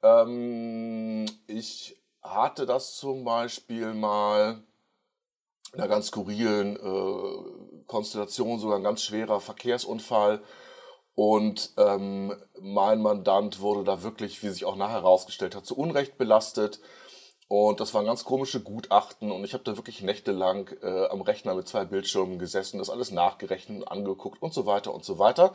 Ähm, 0.03 1.27
ich 1.47 1.97
hatte 2.23 2.67
das 2.67 2.97
zum 2.97 3.25
Beispiel 3.25 3.95
mal 3.95 4.63
einer 5.75 5.89
ganz 5.89 6.09
skurrilen 6.09 6.77
äh, 6.77 7.85
Konstellation, 7.87 8.59
sogar 8.59 8.79
ein 8.79 8.85
ganz 8.85 9.03
schwerer 9.03 9.41
Verkehrsunfall. 9.41 10.43
Und 11.15 11.73
ähm, 11.77 12.35
mein 12.61 13.01
Mandant 13.01 13.61
wurde 13.61 13.85
da 13.85 14.03
wirklich, 14.03 14.43
wie 14.43 14.49
sich 14.49 14.65
auch 14.65 14.77
nachher 14.77 15.03
herausgestellt 15.03 15.55
hat, 15.55 15.65
zu 15.65 15.77
Unrecht 15.77 16.19
belastet. 16.19 16.81
Und 17.47 17.79
das 17.79 17.95
waren 17.95 18.07
ganz 18.07 18.25
komische 18.25 18.61
Gutachten 18.61 19.31
und 19.31 19.45
ich 19.45 19.53
habe 19.53 19.65
da 19.65 19.77
wirklich 19.77 20.03
nächtelang 20.03 20.71
äh, 20.83 21.07
am 21.09 21.21
Rechner 21.21 21.55
mit 21.55 21.69
zwei 21.69 21.85
Bildschirmen 21.85 22.39
gesessen, 22.39 22.79
das 22.79 22.91
alles 22.91 23.11
nachgerechnet 23.11 23.83
und 23.83 23.89
angeguckt 23.89 24.43
und 24.43 24.55
so 24.55 24.67
weiter 24.67 24.95
und 24.95 25.05
so 25.05 25.19
weiter. 25.19 25.55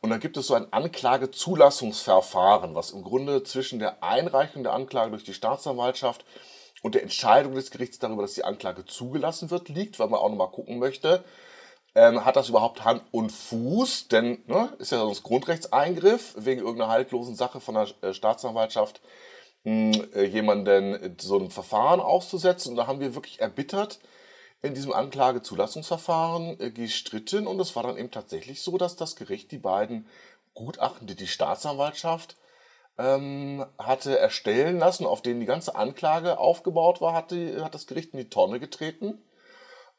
Und 0.00 0.10
dann 0.10 0.20
gibt 0.20 0.36
es 0.36 0.46
so 0.46 0.54
ein 0.54 0.72
Anklagezulassungsverfahren, 0.72 2.74
was 2.74 2.92
im 2.92 3.02
Grunde 3.02 3.42
zwischen 3.42 3.78
der 3.78 4.02
Einreichung 4.02 4.62
der 4.62 4.74
Anklage 4.74 5.10
durch 5.10 5.24
die 5.24 5.34
Staatsanwaltschaft 5.34 6.24
und 6.84 6.94
der 6.94 7.02
Entscheidung 7.02 7.54
des 7.54 7.70
Gerichts 7.70 7.98
darüber, 7.98 8.20
dass 8.20 8.34
die 8.34 8.44
Anklage 8.44 8.84
zugelassen 8.84 9.50
wird, 9.50 9.70
liegt, 9.70 9.98
weil 9.98 10.08
man 10.08 10.20
auch 10.20 10.28
nochmal 10.28 10.50
gucken 10.50 10.78
möchte, 10.78 11.24
ähm, 11.94 12.26
hat 12.26 12.36
das 12.36 12.50
überhaupt 12.50 12.84
Hand 12.84 13.02
und 13.10 13.32
Fuß? 13.32 14.08
Denn 14.08 14.42
ne, 14.46 14.70
ist 14.78 14.92
ja 14.92 14.98
sonst 14.98 15.22
Grundrechtseingriff 15.22 16.34
wegen 16.36 16.60
irgendeiner 16.60 16.90
haltlosen 16.90 17.36
Sache 17.36 17.60
von 17.60 17.76
der 17.76 17.88
äh, 18.02 18.12
Staatsanwaltschaft 18.12 19.00
mh, 19.62 19.94
hm, 19.96 20.08
äh, 20.14 20.24
jemanden 20.24 21.16
so 21.18 21.38
ein 21.38 21.50
Verfahren 21.50 22.00
auszusetzen. 22.00 22.72
Und 22.72 22.76
da 22.76 22.86
haben 22.86 23.00
wir 23.00 23.14
wirklich 23.14 23.40
erbittert 23.40 23.98
in 24.60 24.74
diesem 24.74 24.92
Anklagezulassungsverfahren 24.92 26.60
äh, 26.60 26.70
gestritten. 26.70 27.46
Und 27.46 27.60
es 27.60 27.74
war 27.76 27.84
dann 27.84 27.96
eben 27.96 28.10
tatsächlich 28.10 28.60
so, 28.60 28.76
dass 28.76 28.94
das 28.94 29.16
Gericht 29.16 29.52
die 29.52 29.58
beiden 29.58 30.06
Gutachten, 30.52 31.06
die 31.06 31.16
die 31.16 31.28
Staatsanwaltschaft 31.28 32.36
ähm, 32.98 33.64
hatte 33.78 34.18
erstellen 34.18 34.78
lassen, 34.78 35.06
auf 35.06 35.22
denen 35.22 35.40
die 35.40 35.46
ganze 35.46 35.74
Anklage 35.74 36.38
aufgebaut 36.38 37.00
war, 37.00 37.14
hat, 37.14 37.30
die, 37.30 37.60
hat 37.60 37.74
das 37.74 37.86
Gericht 37.86 38.12
in 38.12 38.18
die 38.18 38.30
Tonne 38.30 38.60
getreten 38.60 39.22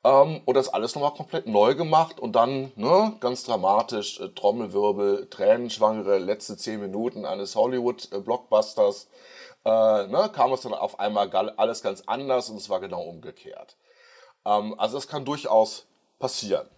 ähm, 0.04 0.42
und 0.46 0.56
das 0.56 0.70
alles 0.70 0.96
nochmal 0.96 1.14
komplett 1.14 1.48
neu 1.48 1.76
gemacht 1.76 2.20
und 2.20 2.36
dann 2.36 2.72
ne, 2.76 3.18
ganz 3.20 3.44
dramatisch 3.44 4.20
äh, 4.20 4.30
Trommelwirbel, 4.30 5.30
tränenschwangere 5.30 6.20
letzte 6.20 6.56
zehn 6.58 6.80
Minuten 6.80 7.26
eines 7.26 7.56
Hollywood-Blockbusters 7.56 9.10
äh, 9.66 9.70
ne, 10.08 10.30
kam 10.34 10.54
es 10.54 10.62
dann 10.62 10.74
auf 10.74 11.00
einmal 11.00 11.30
alles 11.58 11.82
ganz 11.82 12.04
anders 12.06 12.50
und 12.50 12.58
es 12.58 12.70
war 12.70 12.80
genau 12.80 13.02
umgekehrt. 13.02 13.78
Ähm, 14.46 14.80
also 14.80 14.96
das 14.98 15.08
kann 15.08 15.26
durchaus 15.26 15.88
passieren. 16.20 16.70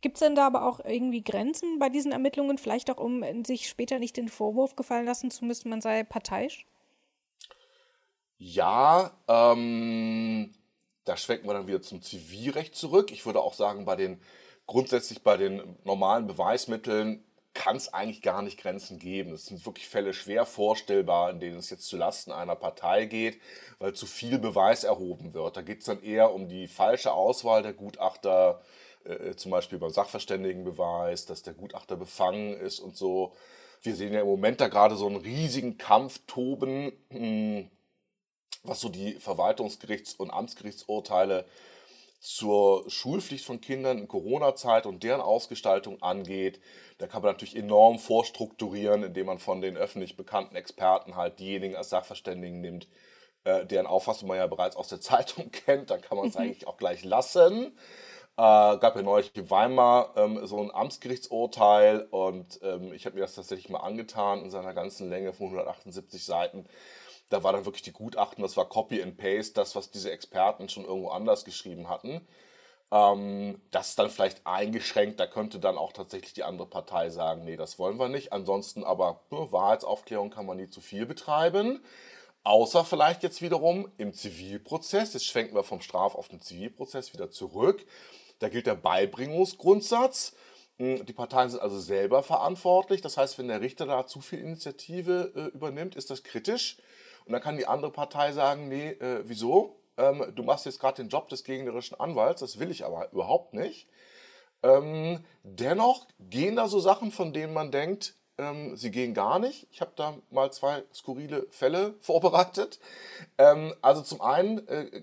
Gibt 0.00 0.16
es 0.16 0.20
denn 0.20 0.34
da 0.34 0.46
aber 0.46 0.66
auch 0.66 0.80
irgendwie 0.84 1.22
Grenzen 1.22 1.78
bei 1.78 1.88
diesen 1.88 2.12
Ermittlungen, 2.12 2.58
vielleicht 2.58 2.90
auch 2.90 2.98
um 2.98 3.22
sich 3.44 3.68
später 3.68 3.98
nicht 3.98 4.16
den 4.16 4.28
Vorwurf 4.28 4.76
gefallen 4.76 5.06
lassen 5.06 5.30
zu 5.30 5.44
müssen, 5.44 5.68
man 5.68 5.80
sei 5.80 6.04
parteiisch? 6.04 6.66
Ja, 8.38 9.10
ähm, 9.28 10.54
da 11.04 11.16
schwenken 11.16 11.46
wir 11.46 11.52
dann 11.52 11.66
wieder 11.66 11.82
zum 11.82 12.00
Zivilrecht 12.00 12.74
zurück. 12.74 13.12
Ich 13.12 13.26
würde 13.26 13.42
auch 13.42 13.52
sagen, 13.52 13.84
bei 13.84 13.96
den 13.96 14.22
grundsätzlich 14.66 15.22
bei 15.22 15.36
den 15.36 15.76
normalen 15.84 16.26
Beweismitteln 16.26 17.24
kann 17.52 17.76
es 17.76 17.92
eigentlich 17.92 18.22
gar 18.22 18.42
nicht 18.42 18.58
Grenzen 18.58 18.98
geben. 18.98 19.32
Es 19.32 19.46
sind 19.46 19.66
wirklich 19.66 19.88
Fälle 19.88 20.14
schwer 20.14 20.46
vorstellbar, 20.46 21.30
in 21.30 21.40
denen 21.40 21.58
es 21.58 21.68
jetzt 21.68 21.88
zu 21.88 21.96
Lasten 21.96 22.32
einer 22.32 22.54
Partei 22.54 23.06
geht, 23.06 23.40
weil 23.78 23.92
zu 23.92 24.06
viel 24.06 24.38
Beweis 24.38 24.84
erhoben 24.84 25.34
wird. 25.34 25.56
Da 25.56 25.62
geht 25.62 25.80
es 25.80 25.86
dann 25.86 26.02
eher 26.02 26.32
um 26.32 26.48
die 26.48 26.68
falsche 26.68 27.12
Auswahl 27.12 27.62
der 27.62 27.72
Gutachter, 27.72 28.62
äh, 29.04 29.34
zum 29.34 29.50
Beispiel 29.50 29.78
beim 29.78 29.90
Sachverständigenbeweis, 29.90 31.26
dass 31.26 31.42
der 31.42 31.54
Gutachter 31.54 31.96
befangen 31.96 32.54
ist 32.54 32.80
und 32.80 32.96
so. 32.96 33.32
Wir 33.82 33.94
sehen 33.94 34.12
ja 34.12 34.20
im 34.20 34.26
Moment 34.26 34.60
da 34.60 34.68
gerade 34.68 34.96
so 34.96 35.06
einen 35.06 35.16
riesigen 35.16 35.78
Kampf 35.78 36.20
toben, 36.26 36.92
hm, 37.10 37.70
was 38.62 38.80
so 38.80 38.88
die 38.88 39.14
Verwaltungsgerichts- 39.16 40.16
und 40.16 40.30
Amtsgerichtsurteile 40.30 41.46
zur 42.20 42.88
Schulpflicht 42.90 43.46
von 43.46 43.62
Kindern 43.62 43.98
in 43.98 44.08
Corona-Zeit 44.08 44.84
und 44.84 45.02
deren 45.02 45.22
Ausgestaltung 45.22 46.02
angeht. 46.02 46.60
Da 46.98 47.06
kann 47.06 47.22
man 47.22 47.32
natürlich 47.32 47.56
enorm 47.56 47.98
vorstrukturieren, 47.98 49.02
indem 49.02 49.26
man 49.26 49.38
von 49.38 49.62
den 49.62 49.78
öffentlich 49.78 50.18
bekannten 50.18 50.54
Experten 50.54 51.16
halt 51.16 51.40
diejenigen 51.40 51.76
als 51.76 51.88
Sachverständigen 51.88 52.60
nimmt, 52.60 52.88
äh, 53.44 53.64
deren 53.64 53.86
Auffassung 53.86 54.28
man 54.28 54.36
ja 54.36 54.46
bereits 54.46 54.76
aus 54.76 54.88
der 54.88 55.00
Zeitung 55.00 55.50
kennt. 55.50 55.90
Dann 55.90 56.02
kann 56.02 56.18
man 56.18 56.28
es 56.28 56.34
mhm. 56.34 56.42
eigentlich 56.42 56.66
auch 56.66 56.76
gleich 56.76 57.02
lassen. 57.04 57.72
Äh, 58.40 58.78
gab 58.78 58.96
ja 58.96 59.02
neulich 59.02 59.36
in 59.36 59.50
Weimar 59.50 60.14
ähm, 60.16 60.46
so 60.46 60.62
ein 60.62 60.70
Amtsgerichtsurteil 60.74 62.06
und 62.10 62.58
ähm, 62.62 62.90
ich 62.94 63.04
habe 63.04 63.16
mir 63.16 63.20
das 63.20 63.34
tatsächlich 63.34 63.68
mal 63.68 63.80
angetan 63.80 64.42
in 64.42 64.50
seiner 64.50 64.72
ganzen 64.72 65.10
Länge 65.10 65.34
von 65.34 65.48
178 65.48 66.24
Seiten. 66.24 66.64
Da 67.28 67.42
war 67.42 67.52
dann 67.52 67.66
wirklich 67.66 67.82
die 67.82 67.92
Gutachten, 67.92 68.40
das 68.40 68.56
war 68.56 68.64
Copy 68.66 69.02
and 69.02 69.18
Paste, 69.18 69.52
das, 69.52 69.76
was 69.76 69.90
diese 69.90 70.10
Experten 70.10 70.70
schon 70.70 70.86
irgendwo 70.86 71.10
anders 71.10 71.44
geschrieben 71.44 71.90
hatten. 71.90 72.26
Ähm, 72.90 73.60
das 73.72 73.90
ist 73.90 73.98
dann 73.98 74.08
vielleicht 74.08 74.46
eingeschränkt, 74.46 75.20
da 75.20 75.26
könnte 75.26 75.58
dann 75.58 75.76
auch 75.76 75.92
tatsächlich 75.92 76.32
die 76.32 76.44
andere 76.44 76.66
Partei 76.66 77.10
sagen, 77.10 77.44
nee, 77.44 77.56
das 77.56 77.78
wollen 77.78 77.98
wir 77.98 78.08
nicht. 78.08 78.32
Ansonsten 78.32 78.84
aber 78.84 79.20
ne, 79.30 79.52
Wahrheitsaufklärung 79.52 80.30
kann 80.30 80.46
man 80.46 80.56
nie 80.56 80.70
zu 80.70 80.80
viel 80.80 81.04
betreiben. 81.04 81.84
Außer 82.42 82.86
vielleicht 82.86 83.22
jetzt 83.22 83.42
wiederum 83.42 83.92
im 83.98 84.14
Zivilprozess. 84.14 85.12
Jetzt 85.12 85.26
schwenken 85.26 85.54
wir 85.54 85.62
vom 85.62 85.82
Straf- 85.82 86.14
auf 86.14 86.28
den 86.28 86.40
Zivilprozess 86.40 87.12
wieder 87.12 87.30
zurück. 87.30 87.84
Da 88.40 88.48
gilt 88.48 88.66
der 88.66 88.74
Beibringungsgrundsatz. 88.74 90.34
Hm, 90.78 91.06
die 91.06 91.12
Parteien 91.12 91.50
sind 91.50 91.62
also 91.62 91.78
selber 91.78 92.24
verantwortlich. 92.24 93.00
Das 93.00 93.16
heißt, 93.16 93.38
wenn 93.38 93.48
der 93.48 93.60
Richter 93.60 93.86
da 93.86 94.06
zu 94.06 94.20
viel 94.20 94.40
Initiative 94.40 95.32
äh, 95.36 95.56
übernimmt, 95.56 95.94
ist 95.94 96.10
das 96.10 96.24
kritisch. 96.24 96.78
Und 97.26 97.32
dann 97.32 97.42
kann 97.42 97.56
die 97.56 97.66
andere 97.66 97.92
Partei 97.92 98.32
sagen, 98.32 98.68
nee, 98.68 98.90
äh, 98.90 99.22
wieso? 99.24 99.76
Ähm, 99.96 100.32
du 100.34 100.42
machst 100.42 100.66
jetzt 100.66 100.80
gerade 100.80 101.02
den 101.02 101.08
Job 101.08 101.28
des 101.28 101.44
gegnerischen 101.44 102.00
Anwalts, 102.00 102.40
das 102.40 102.58
will 102.58 102.70
ich 102.70 102.84
aber 102.84 103.12
überhaupt 103.12 103.54
nicht. 103.54 103.86
Ähm, 104.62 105.24
dennoch 105.42 106.06
gehen 106.18 106.56
da 106.56 106.68
so 106.68 106.80
Sachen, 106.80 107.12
von 107.12 107.32
denen 107.32 107.52
man 107.52 107.70
denkt, 107.70 108.14
ähm, 108.38 108.76
sie 108.76 108.90
gehen 108.90 109.14
gar 109.14 109.38
nicht. 109.38 109.68
Ich 109.70 109.80
habe 109.80 109.92
da 109.96 110.16
mal 110.30 110.50
zwei 110.52 110.82
skurrile 110.94 111.46
Fälle 111.50 111.94
vorbereitet. 112.00 112.80
Ähm, 113.38 113.74
also 113.82 114.02
zum 114.02 114.22
einen 114.22 114.66
äh, 114.68 115.02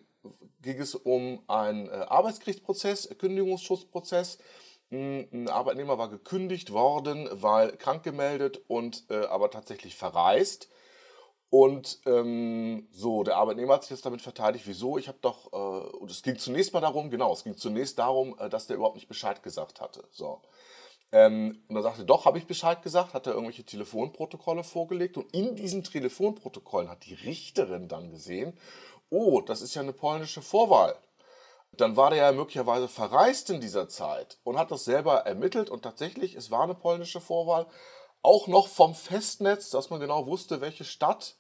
ging 0.62 0.80
es 0.80 0.96
um 0.96 1.44
einen 1.48 1.88
äh, 1.88 2.06
Arbeitsgerichtsprozess, 2.08 3.10
Kündigungsschutzprozess. 3.18 4.38
Hm, 4.90 5.28
ein 5.32 5.50
Arbeitnehmer 5.50 5.98
war 5.98 6.10
gekündigt 6.10 6.72
worden, 6.72 7.30
weil 7.32 7.76
krank 7.78 8.04
gemeldet 8.04 8.62
und 8.68 9.06
äh, 9.10 9.26
aber 9.26 9.52
tatsächlich 9.52 9.96
verreist. 9.96 10.70
Und 11.50 12.02
ähm, 12.06 12.88
so, 12.92 13.24
der 13.24 13.38
Arbeitnehmer 13.38 13.76
hat 13.76 13.84
sich 13.84 13.92
jetzt 13.92 14.06
damit 14.06 14.22
verteidigt, 14.22 14.68
wieso? 14.68 14.98
Ich 14.98 15.08
habe 15.08 15.18
doch, 15.22 15.54
äh, 15.54 15.98
und 15.98 16.12
es 16.12 16.22
ging 16.22 16.38
zunächst 16.38 16.74
mal 16.74 16.82
darum, 16.82 17.10
genau, 17.10 17.32
es 17.32 17.44
ging 17.44 17.56
zunächst 17.56 18.00
darum, 18.00 18.38
äh, 18.40 18.50
dass 18.50 18.68
der 18.68 18.76
überhaupt 18.76 18.96
nicht 18.96 19.08
Bescheid 19.08 19.42
gesagt 19.44 19.80
hatte. 19.80 20.04
So. 20.12 20.42
Ähm, 21.14 21.64
und 21.70 21.76
er 21.78 21.84
sagte, 21.84 22.04
doch, 22.04 22.26
habe 22.26 22.38
ich 22.38 22.48
Bescheid 22.48 22.82
gesagt, 22.84 23.14
hat 23.14 23.28
er 23.28 23.34
irgendwelche 23.34 23.64
Telefonprotokolle 23.64 24.66
vorgelegt 24.66 25.16
und 25.16 25.34
in 25.34 25.56
diesen 25.56 25.86
Telefonprotokollen 25.86 26.90
hat 26.90 27.06
die 27.06 27.14
Richterin 27.14 27.88
dann 27.88 28.12
gesehen, 28.12 28.58
oh, 29.10 29.42
das 29.42 29.62
ist 29.62 29.76
ja 29.76 29.82
eine 29.82 29.94
polnische 29.94 30.42
Vorwahl. 30.42 30.96
Dann 31.72 31.96
war 31.96 32.10
der 32.10 32.20
ja 32.20 32.32
möglicherweise 32.32 32.88
verreist 32.88 33.50
in 33.50 33.62
dieser 33.62 33.88
Zeit 33.90 34.40
und 34.44 34.58
hat 34.58 34.72
das 34.72 34.86
selber 34.86 35.26
ermittelt 35.26 35.70
und 35.70 35.84
tatsächlich, 35.84 36.36
es 36.36 36.50
war 36.52 36.64
eine 36.64 36.76
polnische 36.76 37.22
Vorwahl, 37.22 37.68
auch 38.24 38.48
noch 38.48 38.68
vom 38.68 38.96
Festnetz, 38.96 39.70
dass 39.70 39.90
man 39.90 40.00
genau 40.00 40.26
wusste, 40.28 40.62
welche 40.62 40.84
Stadt. 40.86 41.36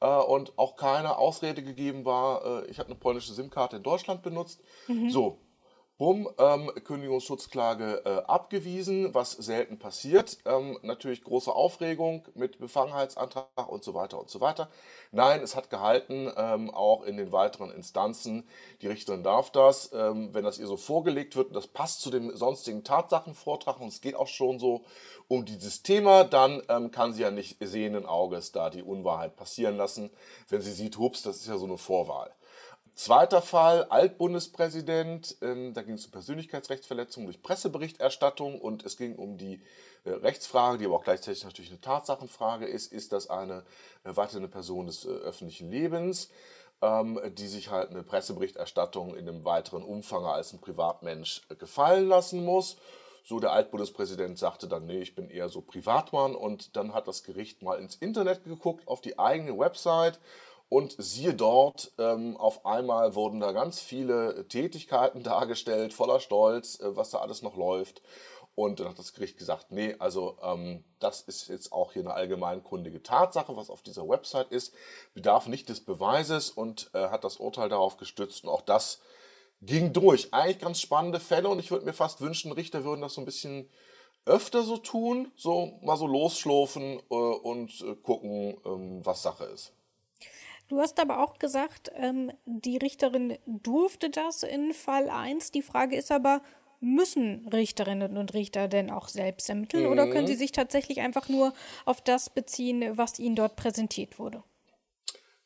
äh, 0.00 0.06
und 0.06 0.58
auch 0.58 0.76
keine 0.76 1.16
Ausrede 1.18 1.62
gegeben 1.62 2.04
war, 2.04 2.64
äh, 2.64 2.66
ich 2.66 2.78
habe 2.78 2.88
eine 2.90 2.98
polnische 2.98 3.32
SIM-Karte 3.32 3.76
in 3.76 3.82
Deutschland 3.82 4.22
benutzt. 4.22 4.60
Mhm. 4.88 5.10
So, 5.10 5.38
Bumm, 5.98 6.28
ähm, 6.38 6.70
Kündigungsschutzklage 6.84 8.02
äh, 8.04 8.22
abgewiesen, 8.26 9.14
was 9.14 9.32
selten 9.32 9.78
passiert. 9.78 10.38
Ähm, 10.46 10.78
natürlich 10.82 11.22
große 11.22 11.52
Aufregung 11.52 12.26
mit 12.34 12.58
Befangenheitsantrag 12.58 13.68
und 13.68 13.84
so 13.84 13.94
weiter 13.94 14.18
und 14.18 14.28
so 14.28 14.40
weiter. 14.40 14.68
Nein, 15.12 15.42
es 15.42 15.54
hat 15.54 15.70
gehalten, 15.70 16.32
ähm, 16.36 16.70
auch 16.70 17.02
in 17.02 17.16
den 17.16 17.30
weiteren 17.30 17.70
Instanzen. 17.70 18.48
Die 18.80 18.88
Richterin 18.88 19.22
darf 19.22 19.50
das, 19.50 19.92
ähm, 19.92 20.30
wenn 20.32 20.44
das 20.44 20.58
ihr 20.58 20.66
so 20.66 20.76
vorgelegt 20.76 21.36
wird, 21.36 21.48
und 21.48 21.54
das 21.54 21.68
passt 21.68 22.00
zu 22.00 22.10
dem 22.10 22.34
sonstigen 22.34 22.82
Tatsachenvortrag 22.82 23.80
und 23.80 23.88
es 23.88 24.00
geht 24.00 24.16
auch 24.16 24.28
schon 24.28 24.58
so 24.58 24.84
um 25.28 25.44
dieses 25.44 25.82
Thema, 25.82 26.24
dann 26.24 26.62
ähm, 26.68 26.90
kann 26.90 27.12
sie 27.12 27.22
ja 27.22 27.30
nicht 27.30 27.58
sehenden 27.60 28.06
Auges 28.06 28.50
da 28.52 28.70
die 28.70 28.82
Unwahrheit 28.82 29.36
passieren 29.36 29.76
lassen. 29.76 30.10
Wenn 30.48 30.62
sie 30.62 30.72
sieht, 30.72 30.98
hups, 30.98 31.22
das 31.22 31.36
ist 31.36 31.46
ja 31.46 31.58
so 31.58 31.66
eine 31.66 31.78
Vorwahl. 31.78 32.34
Zweiter 32.94 33.40
Fall, 33.40 33.84
Altbundespräsident, 33.84 35.36
ähm, 35.40 35.72
da 35.72 35.80
ging 35.82 35.94
es 35.94 36.04
um 36.04 36.12
Persönlichkeitsrechtsverletzung 36.12 37.24
durch 37.24 37.40
Presseberichterstattung 37.40 38.60
und 38.60 38.84
es 38.84 38.98
ging 38.98 39.16
um 39.16 39.38
die 39.38 39.62
äh, 40.04 40.10
Rechtsfrage, 40.10 40.76
die 40.76 40.84
aber 40.84 40.96
auch 40.96 41.04
gleichzeitig 41.04 41.42
natürlich 41.44 41.70
eine 41.70 41.80
Tatsachenfrage 41.80 42.66
ist, 42.66 42.92
ist 42.92 43.12
das 43.12 43.30
eine 43.30 43.64
äh, 44.04 44.14
weiterende 44.14 44.48
Person 44.48 44.86
des 44.86 45.06
äh, 45.06 45.08
öffentlichen 45.08 45.70
Lebens, 45.70 46.28
ähm, 46.82 47.18
die 47.38 47.48
sich 47.48 47.70
halt 47.70 47.90
eine 47.90 48.02
Presseberichterstattung 48.02 49.16
in 49.16 49.26
einem 49.26 49.44
weiteren 49.46 49.84
Umfang 49.84 50.26
als 50.26 50.52
ein 50.52 50.60
Privatmensch 50.60 51.40
äh, 51.48 51.54
gefallen 51.54 52.08
lassen 52.08 52.44
muss. 52.44 52.76
So, 53.24 53.38
der 53.38 53.52
Altbundespräsident 53.52 54.36
sagte 54.38 54.66
dann, 54.66 54.84
nee, 54.86 55.00
ich 55.00 55.14
bin 55.14 55.30
eher 55.30 55.48
so 55.48 55.60
Privatmann. 55.60 56.34
Und 56.34 56.76
dann 56.76 56.92
hat 56.92 57.06
das 57.06 57.22
Gericht 57.22 57.62
mal 57.62 57.78
ins 57.78 57.94
Internet 57.94 58.44
geguckt, 58.44 58.86
auf 58.88 59.00
die 59.00 59.18
eigene 59.18 59.56
Website 59.56 60.18
und 60.72 60.96
siehe 60.96 61.34
dort, 61.34 61.92
ähm, 61.98 62.34
auf 62.38 62.64
einmal 62.64 63.14
wurden 63.14 63.40
da 63.40 63.52
ganz 63.52 63.78
viele 63.78 64.48
Tätigkeiten 64.48 65.22
dargestellt, 65.22 65.92
voller 65.92 66.18
Stolz, 66.18 66.80
äh, 66.80 66.96
was 66.96 67.10
da 67.10 67.18
alles 67.18 67.42
noch 67.42 67.58
läuft. 67.58 68.00
Und 68.54 68.80
dann 68.80 68.88
hat 68.88 68.98
das 68.98 69.12
Gericht 69.12 69.36
gesagt, 69.36 69.66
nee, 69.70 69.94
also 69.98 70.38
ähm, 70.42 70.82
das 70.98 71.20
ist 71.20 71.48
jetzt 71.48 71.72
auch 71.72 71.92
hier 71.92 72.00
eine 72.00 72.14
allgemeinkundige 72.14 73.02
Tatsache, 73.02 73.54
was 73.54 73.68
auf 73.68 73.82
dieser 73.82 74.08
Website 74.08 74.50
ist, 74.50 74.72
bedarf 75.12 75.46
nicht 75.46 75.68
des 75.68 75.84
Beweises 75.84 76.48
und 76.48 76.90
äh, 76.94 77.08
hat 77.08 77.24
das 77.24 77.36
Urteil 77.36 77.68
darauf 77.68 77.98
gestützt. 77.98 78.44
Und 78.44 78.48
auch 78.48 78.62
das 78.62 79.00
ging 79.60 79.92
durch. 79.92 80.32
Eigentlich 80.32 80.58
ganz 80.58 80.80
spannende 80.80 81.20
Fälle 81.20 81.50
und 81.50 81.58
ich 81.58 81.70
würde 81.70 81.84
mir 81.84 81.92
fast 81.92 82.22
wünschen, 82.22 82.50
Richter 82.50 82.82
würden 82.82 83.02
das 83.02 83.12
so 83.12 83.20
ein 83.20 83.26
bisschen 83.26 83.68
öfter 84.24 84.62
so 84.62 84.78
tun, 84.78 85.32
so 85.36 85.78
mal 85.82 85.98
so 85.98 86.06
losschlofen 86.06 86.98
äh, 87.10 87.14
und 87.14 87.78
äh, 87.82 87.94
gucken, 87.96 88.56
ähm, 88.64 89.04
was 89.04 89.22
Sache 89.22 89.44
ist. 89.44 89.74
Du 90.68 90.78
hast 90.80 90.98
aber 91.00 91.22
auch 91.22 91.38
gesagt, 91.38 91.90
ähm, 91.96 92.32
die 92.46 92.78
Richterin 92.78 93.38
durfte 93.46 94.10
das 94.10 94.42
in 94.42 94.72
Fall 94.72 95.10
1. 95.10 95.50
Die 95.50 95.62
Frage 95.62 95.96
ist 95.96 96.10
aber, 96.10 96.40
müssen 96.80 97.46
Richterinnen 97.48 98.16
und 98.16 98.34
Richter 98.34 98.68
denn 98.68 98.90
auch 98.90 99.08
selbst 99.08 99.48
ermitteln 99.48 99.84
mhm. 99.84 99.92
oder 99.92 100.10
können 100.10 100.26
sie 100.26 100.34
sich 100.34 100.52
tatsächlich 100.52 101.00
einfach 101.00 101.28
nur 101.28 101.52
auf 101.84 102.00
das 102.00 102.28
beziehen, 102.28 102.96
was 102.96 103.18
ihnen 103.18 103.36
dort 103.36 103.56
präsentiert 103.56 104.18
wurde? 104.18 104.42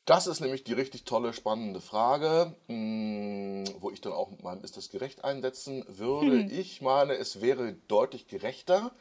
Das 0.06 0.28
ist 0.28 0.40
nämlich 0.40 0.62
die 0.62 0.73
richtig 0.73 1.04
tolle, 1.04 1.32
spannende 1.32 1.80
Frage, 1.80 2.54
hm, 2.68 3.64
wo 3.80 3.90
ich 3.90 4.00
dann 4.00 4.12
auch 4.12 4.30
mit 4.30 4.42
meinem 4.42 4.62
Ist 4.62 4.76
das 4.76 4.88
gerecht 4.88 5.25
einsetzen 5.25 5.85
würde. 5.88 6.44
Hm. 6.44 6.50
Ich 6.50 6.80
meine, 6.80 7.14
es 7.14 7.40
wäre 7.40 7.75
deutlich 7.88 8.28
gerechter, 8.28 8.92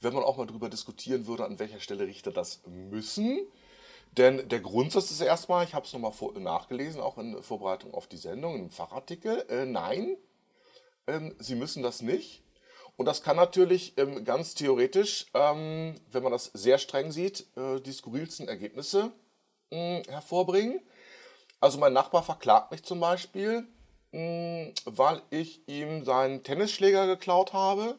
wenn 0.00 0.12
man 0.12 0.22
auch 0.22 0.36
mal 0.36 0.46
darüber 0.46 0.68
diskutieren 0.68 1.26
würde, 1.26 1.46
an 1.46 1.58
welcher 1.58 1.80
Stelle 1.80 2.06
Richter 2.06 2.30
das 2.30 2.60
müssen. 2.66 3.38
Denn 4.16 4.48
der 4.48 4.60
Grundsatz 4.60 5.10
ist 5.10 5.20
erstmal, 5.20 5.64
ich 5.64 5.74
habe 5.74 5.86
es 5.86 5.92
nochmal 5.92 6.12
nachgelesen, 6.40 7.00
auch 7.00 7.18
in 7.18 7.42
Vorbereitung 7.42 7.94
auf 7.94 8.06
die 8.06 8.16
Sendung, 8.16 8.56
im 8.56 8.70
Fachartikel, 8.70 9.44
äh, 9.48 9.64
nein, 9.64 10.16
ähm, 11.08 11.34
Sie 11.40 11.56
müssen 11.56 11.82
das 11.82 12.00
nicht. 12.00 12.42
Und 12.96 13.06
das 13.06 13.22
kann 13.22 13.36
natürlich 13.36 13.98
ähm, 13.98 14.24
ganz 14.24 14.54
theoretisch, 14.54 15.26
ähm, 15.34 15.96
wenn 16.12 16.22
man 16.22 16.30
das 16.30 16.44
sehr 16.54 16.78
streng 16.78 17.10
sieht, 17.10 17.46
äh, 17.56 17.80
die 17.80 17.92
skurrilsten 17.92 18.46
Ergebnisse 18.46 19.10
mh, 19.72 19.96
hm, 19.96 20.02
hervorbringen. 20.08 20.80
Also 21.60 21.78
mein 21.78 21.92
Nachbar 21.92 22.22
verklagt 22.22 22.70
mich 22.70 22.84
zum 22.84 23.00
Beispiel, 23.00 23.66
mh, 24.12 24.18
hm, 24.18 24.74
weil 24.84 25.22
ich 25.30 25.66
ihm 25.66 26.04
seinen 26.04 26.44
Tennisschläger 26.44 27.08
geklaut 27.08 27.52
habe 27.52 27.98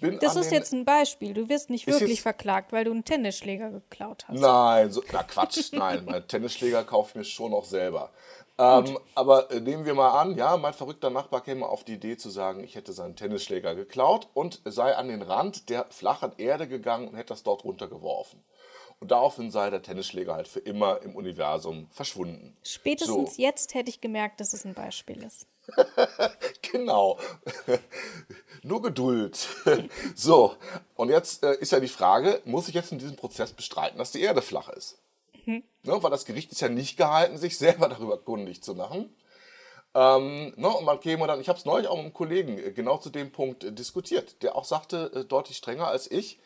bin 0.00 0.18
das 0.18 0.36
ist 0.36 0.52
jetzt 0.52 0.72
ein 0.72 0.84
Beispiel. 0.84 1.34
Du 1.34 1.48
wirst 1.48 1.70
nicht 1.70 1.86
wirklich 1.86 2.22
verklagt, 2.22 2.72
weil 2.72 2.84
du 2.84 2.90
einen 2.92 3.04
Tennisschläger 3.04 3.70
geklaut 3.70 4.26
hast. 4.28 4.38
Nein, 4.38 4.90
so, 4.90 5.02
na 5.12 5.22
Quatsch, 5.22 5.68
nein. 5.72 6.04
Mein 6.04 6.26
Tennisschläger 6.26 6.84
kaufe 6.84 7.10
ich 7.10 7.14
mir 7.16 7.24
schon 7.24 7.50
noch 7.50 7.64
selber. 7.64 8.10
Ähm, 8.60 8.98
aber 9.14 9.50
äh, 9.52 9.60
nehmen 9.60 9.86
wir 9.86 9.94
mal 9.94 10.20
an, 10.20 10.36
ja, 10.36 10.56
mein 10.56 10.74
verrückter 10.74 11.10
Nachbar 11.10 11.42
käme 11.42 11.66
auf 11.66 11.84
die 11.84 11.94
Idee 11.94 12.16
zu 12.16 12.28
sagen, 12.28 12.64
ich 12.64 12.74
hätte 12.74 12.92
seinen 12.92 13.14
Tennisschläger 13.14 13.76
geklaut 13.76 14.28
und 14.34 14.60
sei 14.64 14.96
an 14.96 15.08
den 15.08 15.22
Rand 15.22 15.68
der 15.68 15.86
flachen 15.90 16.32
Erde 16.38 16.66
gegangen 16.66 17.06
und 17.08 17.16
hätte 17.16 17.28
das 17.28 17.44
dort 17.44 17.62
runtergeworfen. 17.62 18.42
Und 19.00 19.12
daraufhin 19.12 19.52
sei 19.52 19.70
der 19.70 19.82
Tennisschläger 19.82 20.34
halt 20.34 20.48
für 20.48 20.58
immer 20.58 21.02
im 21.02 21.14
Universum 21.14 21.86
verschwunden. 21.90 22.56
Spätestens 22.64 23.36
so. 23.36 23.42
jetzt 23.42 23.74
hätte 23.74 23.90
ich 23.90 24.00
gemerkt, 24.00 24.40
dass 24.40 24.52
es 24.52 24.64
ein 24.64 24.74
Beispiel 24.74 25.22
ist. 25.22 25.46
genau. 26.72 27.18
Nur 28.62 28.82
Geduld. 28.82 29.48
so, 30.14 30.56
und 30.94 31.10
jetzt 31.10 31.44
äh, 31.44 31.54
ist 31.54 31.72
ja 31.72 31.80
die 31.80 31.88
Frage, 31.88 32.40
muss 32.44 32.68
ich 32.68 32.74
jetzt 32.74 32.92
in 32.92 32.98
diesem 32.98 33.16
Prozess 33.16 33.52
bestreiten, 33.52 33.98
dass 33.98 34.12
die 34.12 34.22
Erde 34.22 34.42
flach 34.42 34.68
ist? 34.68 34.98
Mhm. 35.46 35.62
Ne, 35.82 36.02
weil 36.02 36.10
das 36.10 36.24
Gericht 36.24 36.52
ist 36.52 36.60
ja 36.60 36.68
nicht 36.68 36.96
gehalten, 36.96 37.38
sich 37.38 37.56
selber 37.58 37.88
darüber 37.88 38.18
kundig 38.18 38.62
zu 38.62 38.74
machen. 38.74 39.14
Ähm, 39.94 40.52
ne, 40.56 40.68
und 40.68 40.84
man 40.84 41.00
käme 41.00 41.26
dann, 41.26 41.40
ich 41.40 41.48
habe 41.48 41.58
es 41.58 41.64
neulich 41.64 41.88
auch 41.88 41.96
mit 41.96 42.04
einem 42.04 42.14
Kollegen 42.14 42.58
äh, 42.58 42.72
genau 42.72 42.98
zu 42.98 43.10
dem 43.10 43.32
Punkt 43.32 43.64
äh, 43.64 43.72
diskutiert, 43.72 44.42
der 44.42 44.56
auch 44.56 44.64
sagte, 44.64 45.10
äh, 45.14 45.24
deutlich 45.24 45.56
strenger 45.56 45.88
als 45.88 46.10
ich, 46.10 46.38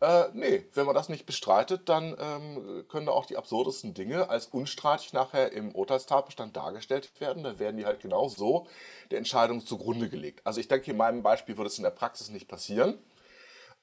äh, 0.00 0.24
nee, 0.32 0.64
wenn 0.74 0.86
man 0.86 0.94
das 0.94 1.08
nicht 1.08 1.26
bestreitet, 1.26 1.88
dann 1.88 2.16
ähm, 2.20 2.84
können 2.88 3.06
da 3.06 3.12
auch 3.12 3.26
die 3.26 3.36
absurdesten 3.36 3.94
Dinge 3.94 4.28
als 4.30 4.46
unstreitig 4.46 5.12
nachher 5.12 5.52
im 5.52 5.74
Urteilstatbestand 5.74 6.56
dargestellt 6.56 7.10
werden. 7.20 7.42
Da 7.42 7.58
werden 7.58 7.76
die 7.76 7.86
halt 7.86 8.00
genau 8.00 8.28
so 8.28 8.68
der 9.10 9.18
Entscheidung 9.18 9.66
zugrunde 9.66 10.08
gelegt. 10.08 10.40
Also 10.44 10.60
ich 10.60 10.68
denke, 10.68 10.92
in 10.92 10.96
meinem 10.96 11.22
Beispiel 11.22 11.56
würde 11.56 11.68
es 11.68 11.78
in 11.78 11.84
der 11.84 11.90
Praxis 11.90 12.30
nicht 12.30 12.46
passieren. 12.46 12.98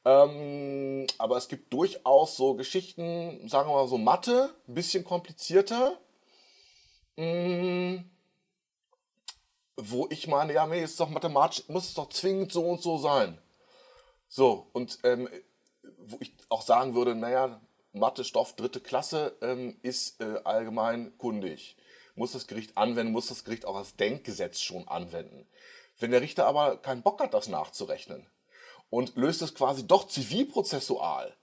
Ähm, 0.06 1.08
aber 1.18 1.36
es 1.36 1.50
gibt 1.50 1.74
durchaus 1.74 2.38
so 2.38 2.54
Geschichten, 2.54 3.48
sagen 3.50 3.70
wir 3.70 3.76
mal 3.76 3.88
so 3.88 3.98
Mathe, 3.98 4.54
ein 4.68 4.74
bisschen 4.74 5.04
komplizierter. 5.04 5.98
Mh, 7.18 7.26
mm, 7.26 8.12
wo 9.78 10.08
ich 10.10 10.28
meine, 10.28 10.54
ja, 10.54 10.66
nee, 10.66 10.82
ist 10.82 11.00
doch 11.00 11.10
mathematisch, 11.10 11.68
muss 11.68 11.90
es 11.90 11.94
doch 11.94 12.10
zwingend 12.10 12.52
so 12.52 12.64
und 12.66 12.82
so 12.82 12.98
sein. 12.98 13.38
So, 14.30 14.68
und 14.74 15.00
ähm, 15.04 15.28
wo 16.08 16.18
ich 16.20 16.34
auch 16.50 16.62
sagen 16.62 16.96
würde, 16.96 17.16
naja, 17.16 17.62
Mathe-Stoff 17.94 18.56
dritte 18.56 18.82
Klasse 18.82 19.38
ähm, 19.42 19.78
ist 19.82 20.22
äh, 20.22 20.40
allgemein 20.44 21.18
kundig. 21.18 21.78
Muss 22.16 22.34
das 22.34 22.48
Gericht 22.48 22.78
anwenden, 22.78 23.14
muss 23.14 23.28
das 23.28 23.44
Gericht 23.44 23.66
auch 23.66 23.78
das 23.78 23.96
Denkgesetz 23.96 24.60
schon 24.60 24.88
anwenden. 24.88 25.48
Wenn 26.00 26.12
der 26.12 26.22
Richter 26.22 26.46
aber 26.46 26.78
keinen 26.78 27.02
Bock 27.02 27.22
hat, 27.22 27.34
das 27.34 27.48
nachzurechnen 27.48 28.28
und 28.90 29.16
löst 29.16 29.42
es 29.42 29.56
quasi 29.56 29.88
doch 29.88 30.08
zivilprozessual, 30.08 31.36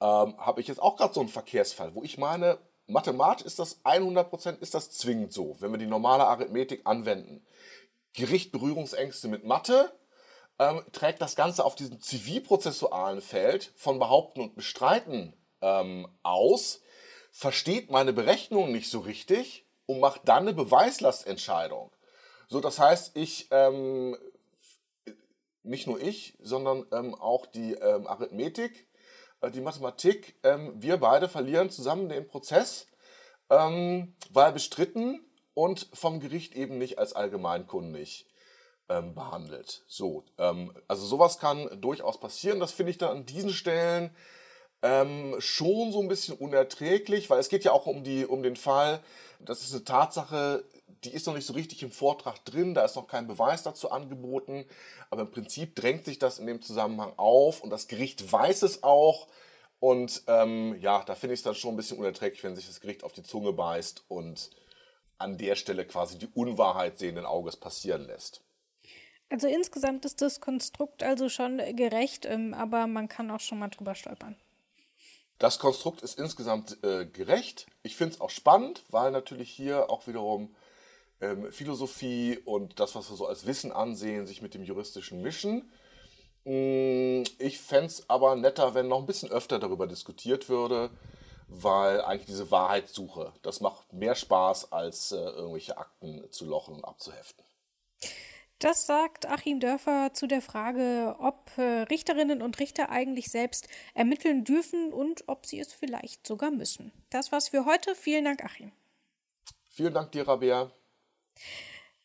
ähm, 0.00 0.36
habe 0.38 0.60
ich 0.60 0.68
jetzt 0.68 0.82
auch 0.82 0.96
gerade 0.96 1.14
so 1.14 1.20
einen 1.20 1.28
Verkehrsfall, 1.28 1.94
wo 1.94 2.02
ich 2.02 2.18
meine, 2.18 2.58
mathematisch 2.86 3.46
ist 3.46 3.58
das 3.58 3.84
100% 3.84 4.60
ist 4.60 4.74
das 4.74 4.90
zwingend 4.90 5.32
so, 5.32 5.56
wenn 5.60 5.70
wir 5.70 5.78
die 5.78 5.86
normale 5.86 6.26
Arithmetik 6.26 6.82
anwenden. 6.84 7.44
Gericht 8.12 8.52
Berührungsängste 8.52 9.28
mit 9.28 9.44
Mathe, 9.44 9.92
ähm, 10.58 10.82
trägt 10.92 11.20
das 11.20 11.36
Ganze 11.36 11.64
auf 11.64 11.74
diesem 11.74 12.00
zivilprozessualen 12.00 13.20
Feld 13.20 13.72
von 13.76 13.98
Behaupten 13.98 14.40
und 14.40 14.54
Bestreiten 14.54 15.34
ähm, 15.60 16.08
aus, 16.22 16.82
versteht 17.30 17.90
meine 17.90 18.12
Berechnung 18.12 18.70
nicht 18.70 18.90
so 18.90 19.00
richtig 19.00 19.66
und 19.86 20.00
macht 20.00 20.22
dann 20.24 20.44
eine 20.44 20.54
Beweislastentscheidung. 20.54 21.90
So, 22.48 22.60
das 22.60 22.78
heißt, 22.78 23.16
ich, 23.16 23.48
ähm, 23.50 24.16
nicht 25.62 25.86
nur 25.86 26.00
ich, 26.00 26.36
sondern 26.40 26.86
ähm, 26.92 27.14
auch 27.14 27.46
die 27.46 27.74
ähm, 27.74 28.06
Arithmetik, 28.06 28.86
äh, 29.40 29.50
die 29.50 29.60
Mathematik, 29.60 30.38
ähm, 30.44 30.74
wir 30.76 30.98
beide 30.98 31.28
verlieren 31.28 31.70
zusammen 31.70 32.08
den 32.08 32.26
Prozess, 32.26 32.86
weil 33.46 34.52
bestritten 34.52 35.20
und 35.52 35.90
vom 35.92 36.18
Gericht 36.18 36.54
eben 36.54 36.78
nicht 36.78 36.98
als 36.98 37.12
allgemeinkundig 37.12 38.26
ähm, 38.88 39.14
behandelt. 39.14 39.82
So, 39.86 40.24
ähm, 40.38 40.72
also 40.88 41.06
sowas 41.06 41.38
kann 41.38 41.80
durchaus 41.80 42.18
passieren. 42.20 42.60
Das 42.60 42.72
finde 42.72 42.90
ich 42.90 42.98
dann 42.98 43.10
an 43.10 43.26
diesen 43.26 43.50
Stellen 43.50 44.14
ähm, 44.82 45.36
schon 45.38 45.92
so 45.92 46.00
ein 46.00 46.08
bisschen 46.08 46.36
unerträglich, 46.36 47.30
weil 47.30 47.38
es 47.38 47.48
geht 47.48 47.64
ja 47.64 47.72
auch 47.72 47.86
um, 47.86 48.04
die, 48.04 48.26
um 48.26 48.42
den 48.42 48.56
Fall, 48.56 49.00
das 49.40 49.62
ist 49.62 49.72
eine 49.72 49.84
Tatsache, 49.84 50.64
die 51.04 51.10
ist 51.10 51.26
noch 51.26 51.34
nicht 51.34 51.46
so 51.46 51.54
richtig 51.54 51.82
im 51.82 51.90
Vortrag 51.90 52.44
drin, 52.44 52.74
da 52.74 52.84
ist 52.84 52.96
noch 52.96 53.06
kein 53.06 53.26
Beweis 53.26 53.62
dazu 53.62 53.90
angeboten, 53.90 54.66
aber 55.10 55.22
im 55.22 55.30
Prinzip 55.30 55.74
drängt 55.74 56.04
sich 56.04 56.18
das 56.18 56.38
in 56.38 56.46
dem 56.46 56.60
Zusammenhang 56.60 57.14
auf 57.16 57.62
und 57.62 57.70
das 57.70 57.88
Gericht 57.88 58.30
weiß 58.30 58.62
es 58.62 58.82
auch 58.82 59.26
Und 59.84 60.22
ähm, 60.28 60.78
ja, 60.80 61.02
da 61.04 61.14
finde 61.14 61.34
ich 61.34 61.40
es 61.40 61.44
dann 61.44 61.54
schon 61.54 61.74
ein 61.74 61.76
bisschen 61.76 61.98
unerträglich, 61.98 62.42
wenn 62.42 62.56
sich 62.56 62.66
das 62.66 62.80
Gericht 62.80 63.04
auf 63.04 63.12
die 63.12 63.22
Zunge 63.22 63.52
beißt 63.52 64.04
und 64.08 64.48
an 65.18 65.36
der 65.36 65.56
Stelle 65.56 65.86
quasi 65.86 66.16
die 66.16 66.28
Unwahrheit 66.34 66.98
sehenden 66.98 67.26
Auges 67.26 67.56
passieren 67.56 68.06
lässt. 68.06 68.40
Also 69.30 69.48
insgesamt 69.48 70.04
ist 70.04 70.20
das 70.22 70.40
Konstrukt 70.40 71.02
also 71.02 71.28
schon 71.28 71.58
gerecht, 71.76 72.26
ähm, 72.26 72.54
aber 72.54 72.86
man 72.86 73.08
kann 73.08 73.30
auch 73.30 73.40
schon 73.40 73.58
mal 73.58 73.68
drüber 73.68 73.94
stolpern. 73.94 74.36
Das 75.38 75.58
Konstrukt 75.58 76.02
ist 76.02 76.18
insgesamt 76.18 76.82
äh, 76.84 77.06
gerecht. 77.06 77.66
Ich 77.82 77.96
finde 77.96 78.14
es 78.14 78.20
auch 78.20 78.30
spannend, 78.30 78.84
weil 78.90 79.10
natürlich 79.10 79.50
hier 79.50 79.90
auch 79.90 80.06
wiederum 80.06 80.54
ähm, 81.20 81.50
Philosophie 81.50 82.38
und 82.44 82.78
das, 82.78 82.94
was 82.94 83.10
wir 83.10 83.16
so 83.16 83.26
als 83.26 83.46
Wissen 83.46 83.72
ansehen, 83.72 84.26
sich 84.26 84.42
mit 84.42 84.54
dem 84.54 84.62
Juristischen 84.62 85.22
mischen. 85.22 85.70
Mm, 86.44 87.24
ich 87.38 87.60
fände 87.60 87.86
es 87.86 88.08
aber 88.08 88.36
netter, 88.36 88.74
wenn 88.74 88.88
noch 88.88 89.00
ein 89.00 89.06
bisschen 89.06 89.30
öfter 89.30 89.58
darüber 89.58 89.86
diskutiert 89.86 90.48
würde, 90.48 90.90
weil 91.48 92.00
eigentlich 92.02 92.26
diese 92.26 92.50
Wahrheitssuche, 92.50 93.32
das 93.42 93.60
macht 93.60 93.92
mehr 93.92 94.14
Spaß, 94.14 94.72
als 94.72 95.12
äh, 95.12 95.16
irgendwelche 95.16 95.76
Akten 95.78 96.30
zu 96.30 96.46
lochen 96.46 96.74
und 96.74 96.84
abzuheften. 96.84 97.44
Das 98.64 98.86
sagt 98.86 99.28
Achim 99.28 99.60
Dörfer 99.60 100.14
zu 100.14 100.26
der 100.26 100.40
Frage, 100.40 101.16
ob 101.18 101.50
äh, 101.58 101.82
Richterinnen 101.82 102.40
und 102.40 102.58
Richter 102.60 102.88
eigentlich 102.88 103.30
selbst 103.30 103.68
ermitteln 103.92 104.42
dürfen 104.42 104.90
und 104.90 105.24
ob 105.26 105.44
sie 105.44 105.60
es 105.60 105.74
vielleicht 105.74 106.26
sogar 106.26 106.50
müssen. 106.50 106.90
Das 107.10 107.30
war's 107.30 107.50
für 107.50 107.66
heute. 107.66 107.94
Vielen 107.94 108.24
Dank, 108.24 108.42
Achim. 108.42 108.72
Vielen 109.68 109.92
Dank 109.92 110.12
dir, 110.12 110.26
Rabea. 110.26 110.70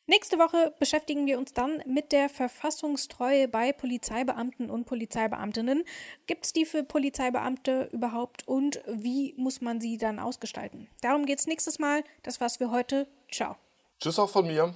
Nächste 0.06 0.38
Woche 0.38 0.76
beschäftigen 0.80 1.28
wir 1.28 1.38
uns 1.38 1.54
dann 1.54 1.82
mit 1.86 2.12
der 2.12 2.28
Verfassungstreue 2.28 3.48
bei 3.48 3.72
Polizeibeamten 3.72 4.70
und 4.70 4.84
Polizeibeamtinnen. 4.84 5.86
Gibt 6.28 6.44
es 6.44 6.52
die 6.52 6.66
für 6.66 6.84
Polizeibeamte 6.84 7.88
überhaupt 7.94 8.46
und 8.46 8.82
wie 8.86 9.34
muss 9.38 9.62
man 9.62 9.80
sie 9.80 9.98
dann 9.98 10.20
ausgestalten? 10.20 10.90
Darum 11.00 11.26
geht 11.26 11.40
es 11.40 11.48
nächstes 11.48 11.80
Mal. 11.80 12.04
Das 12.22 12.42
war's 12.42 12.58
für 12.58 12.70
heute. 12.70 13.08
Ciao. 13.32 13.56
Tschüss 14.02 14.20
auch 14.20 14.30
von 14.30 14.46
mir. 14.46 14.76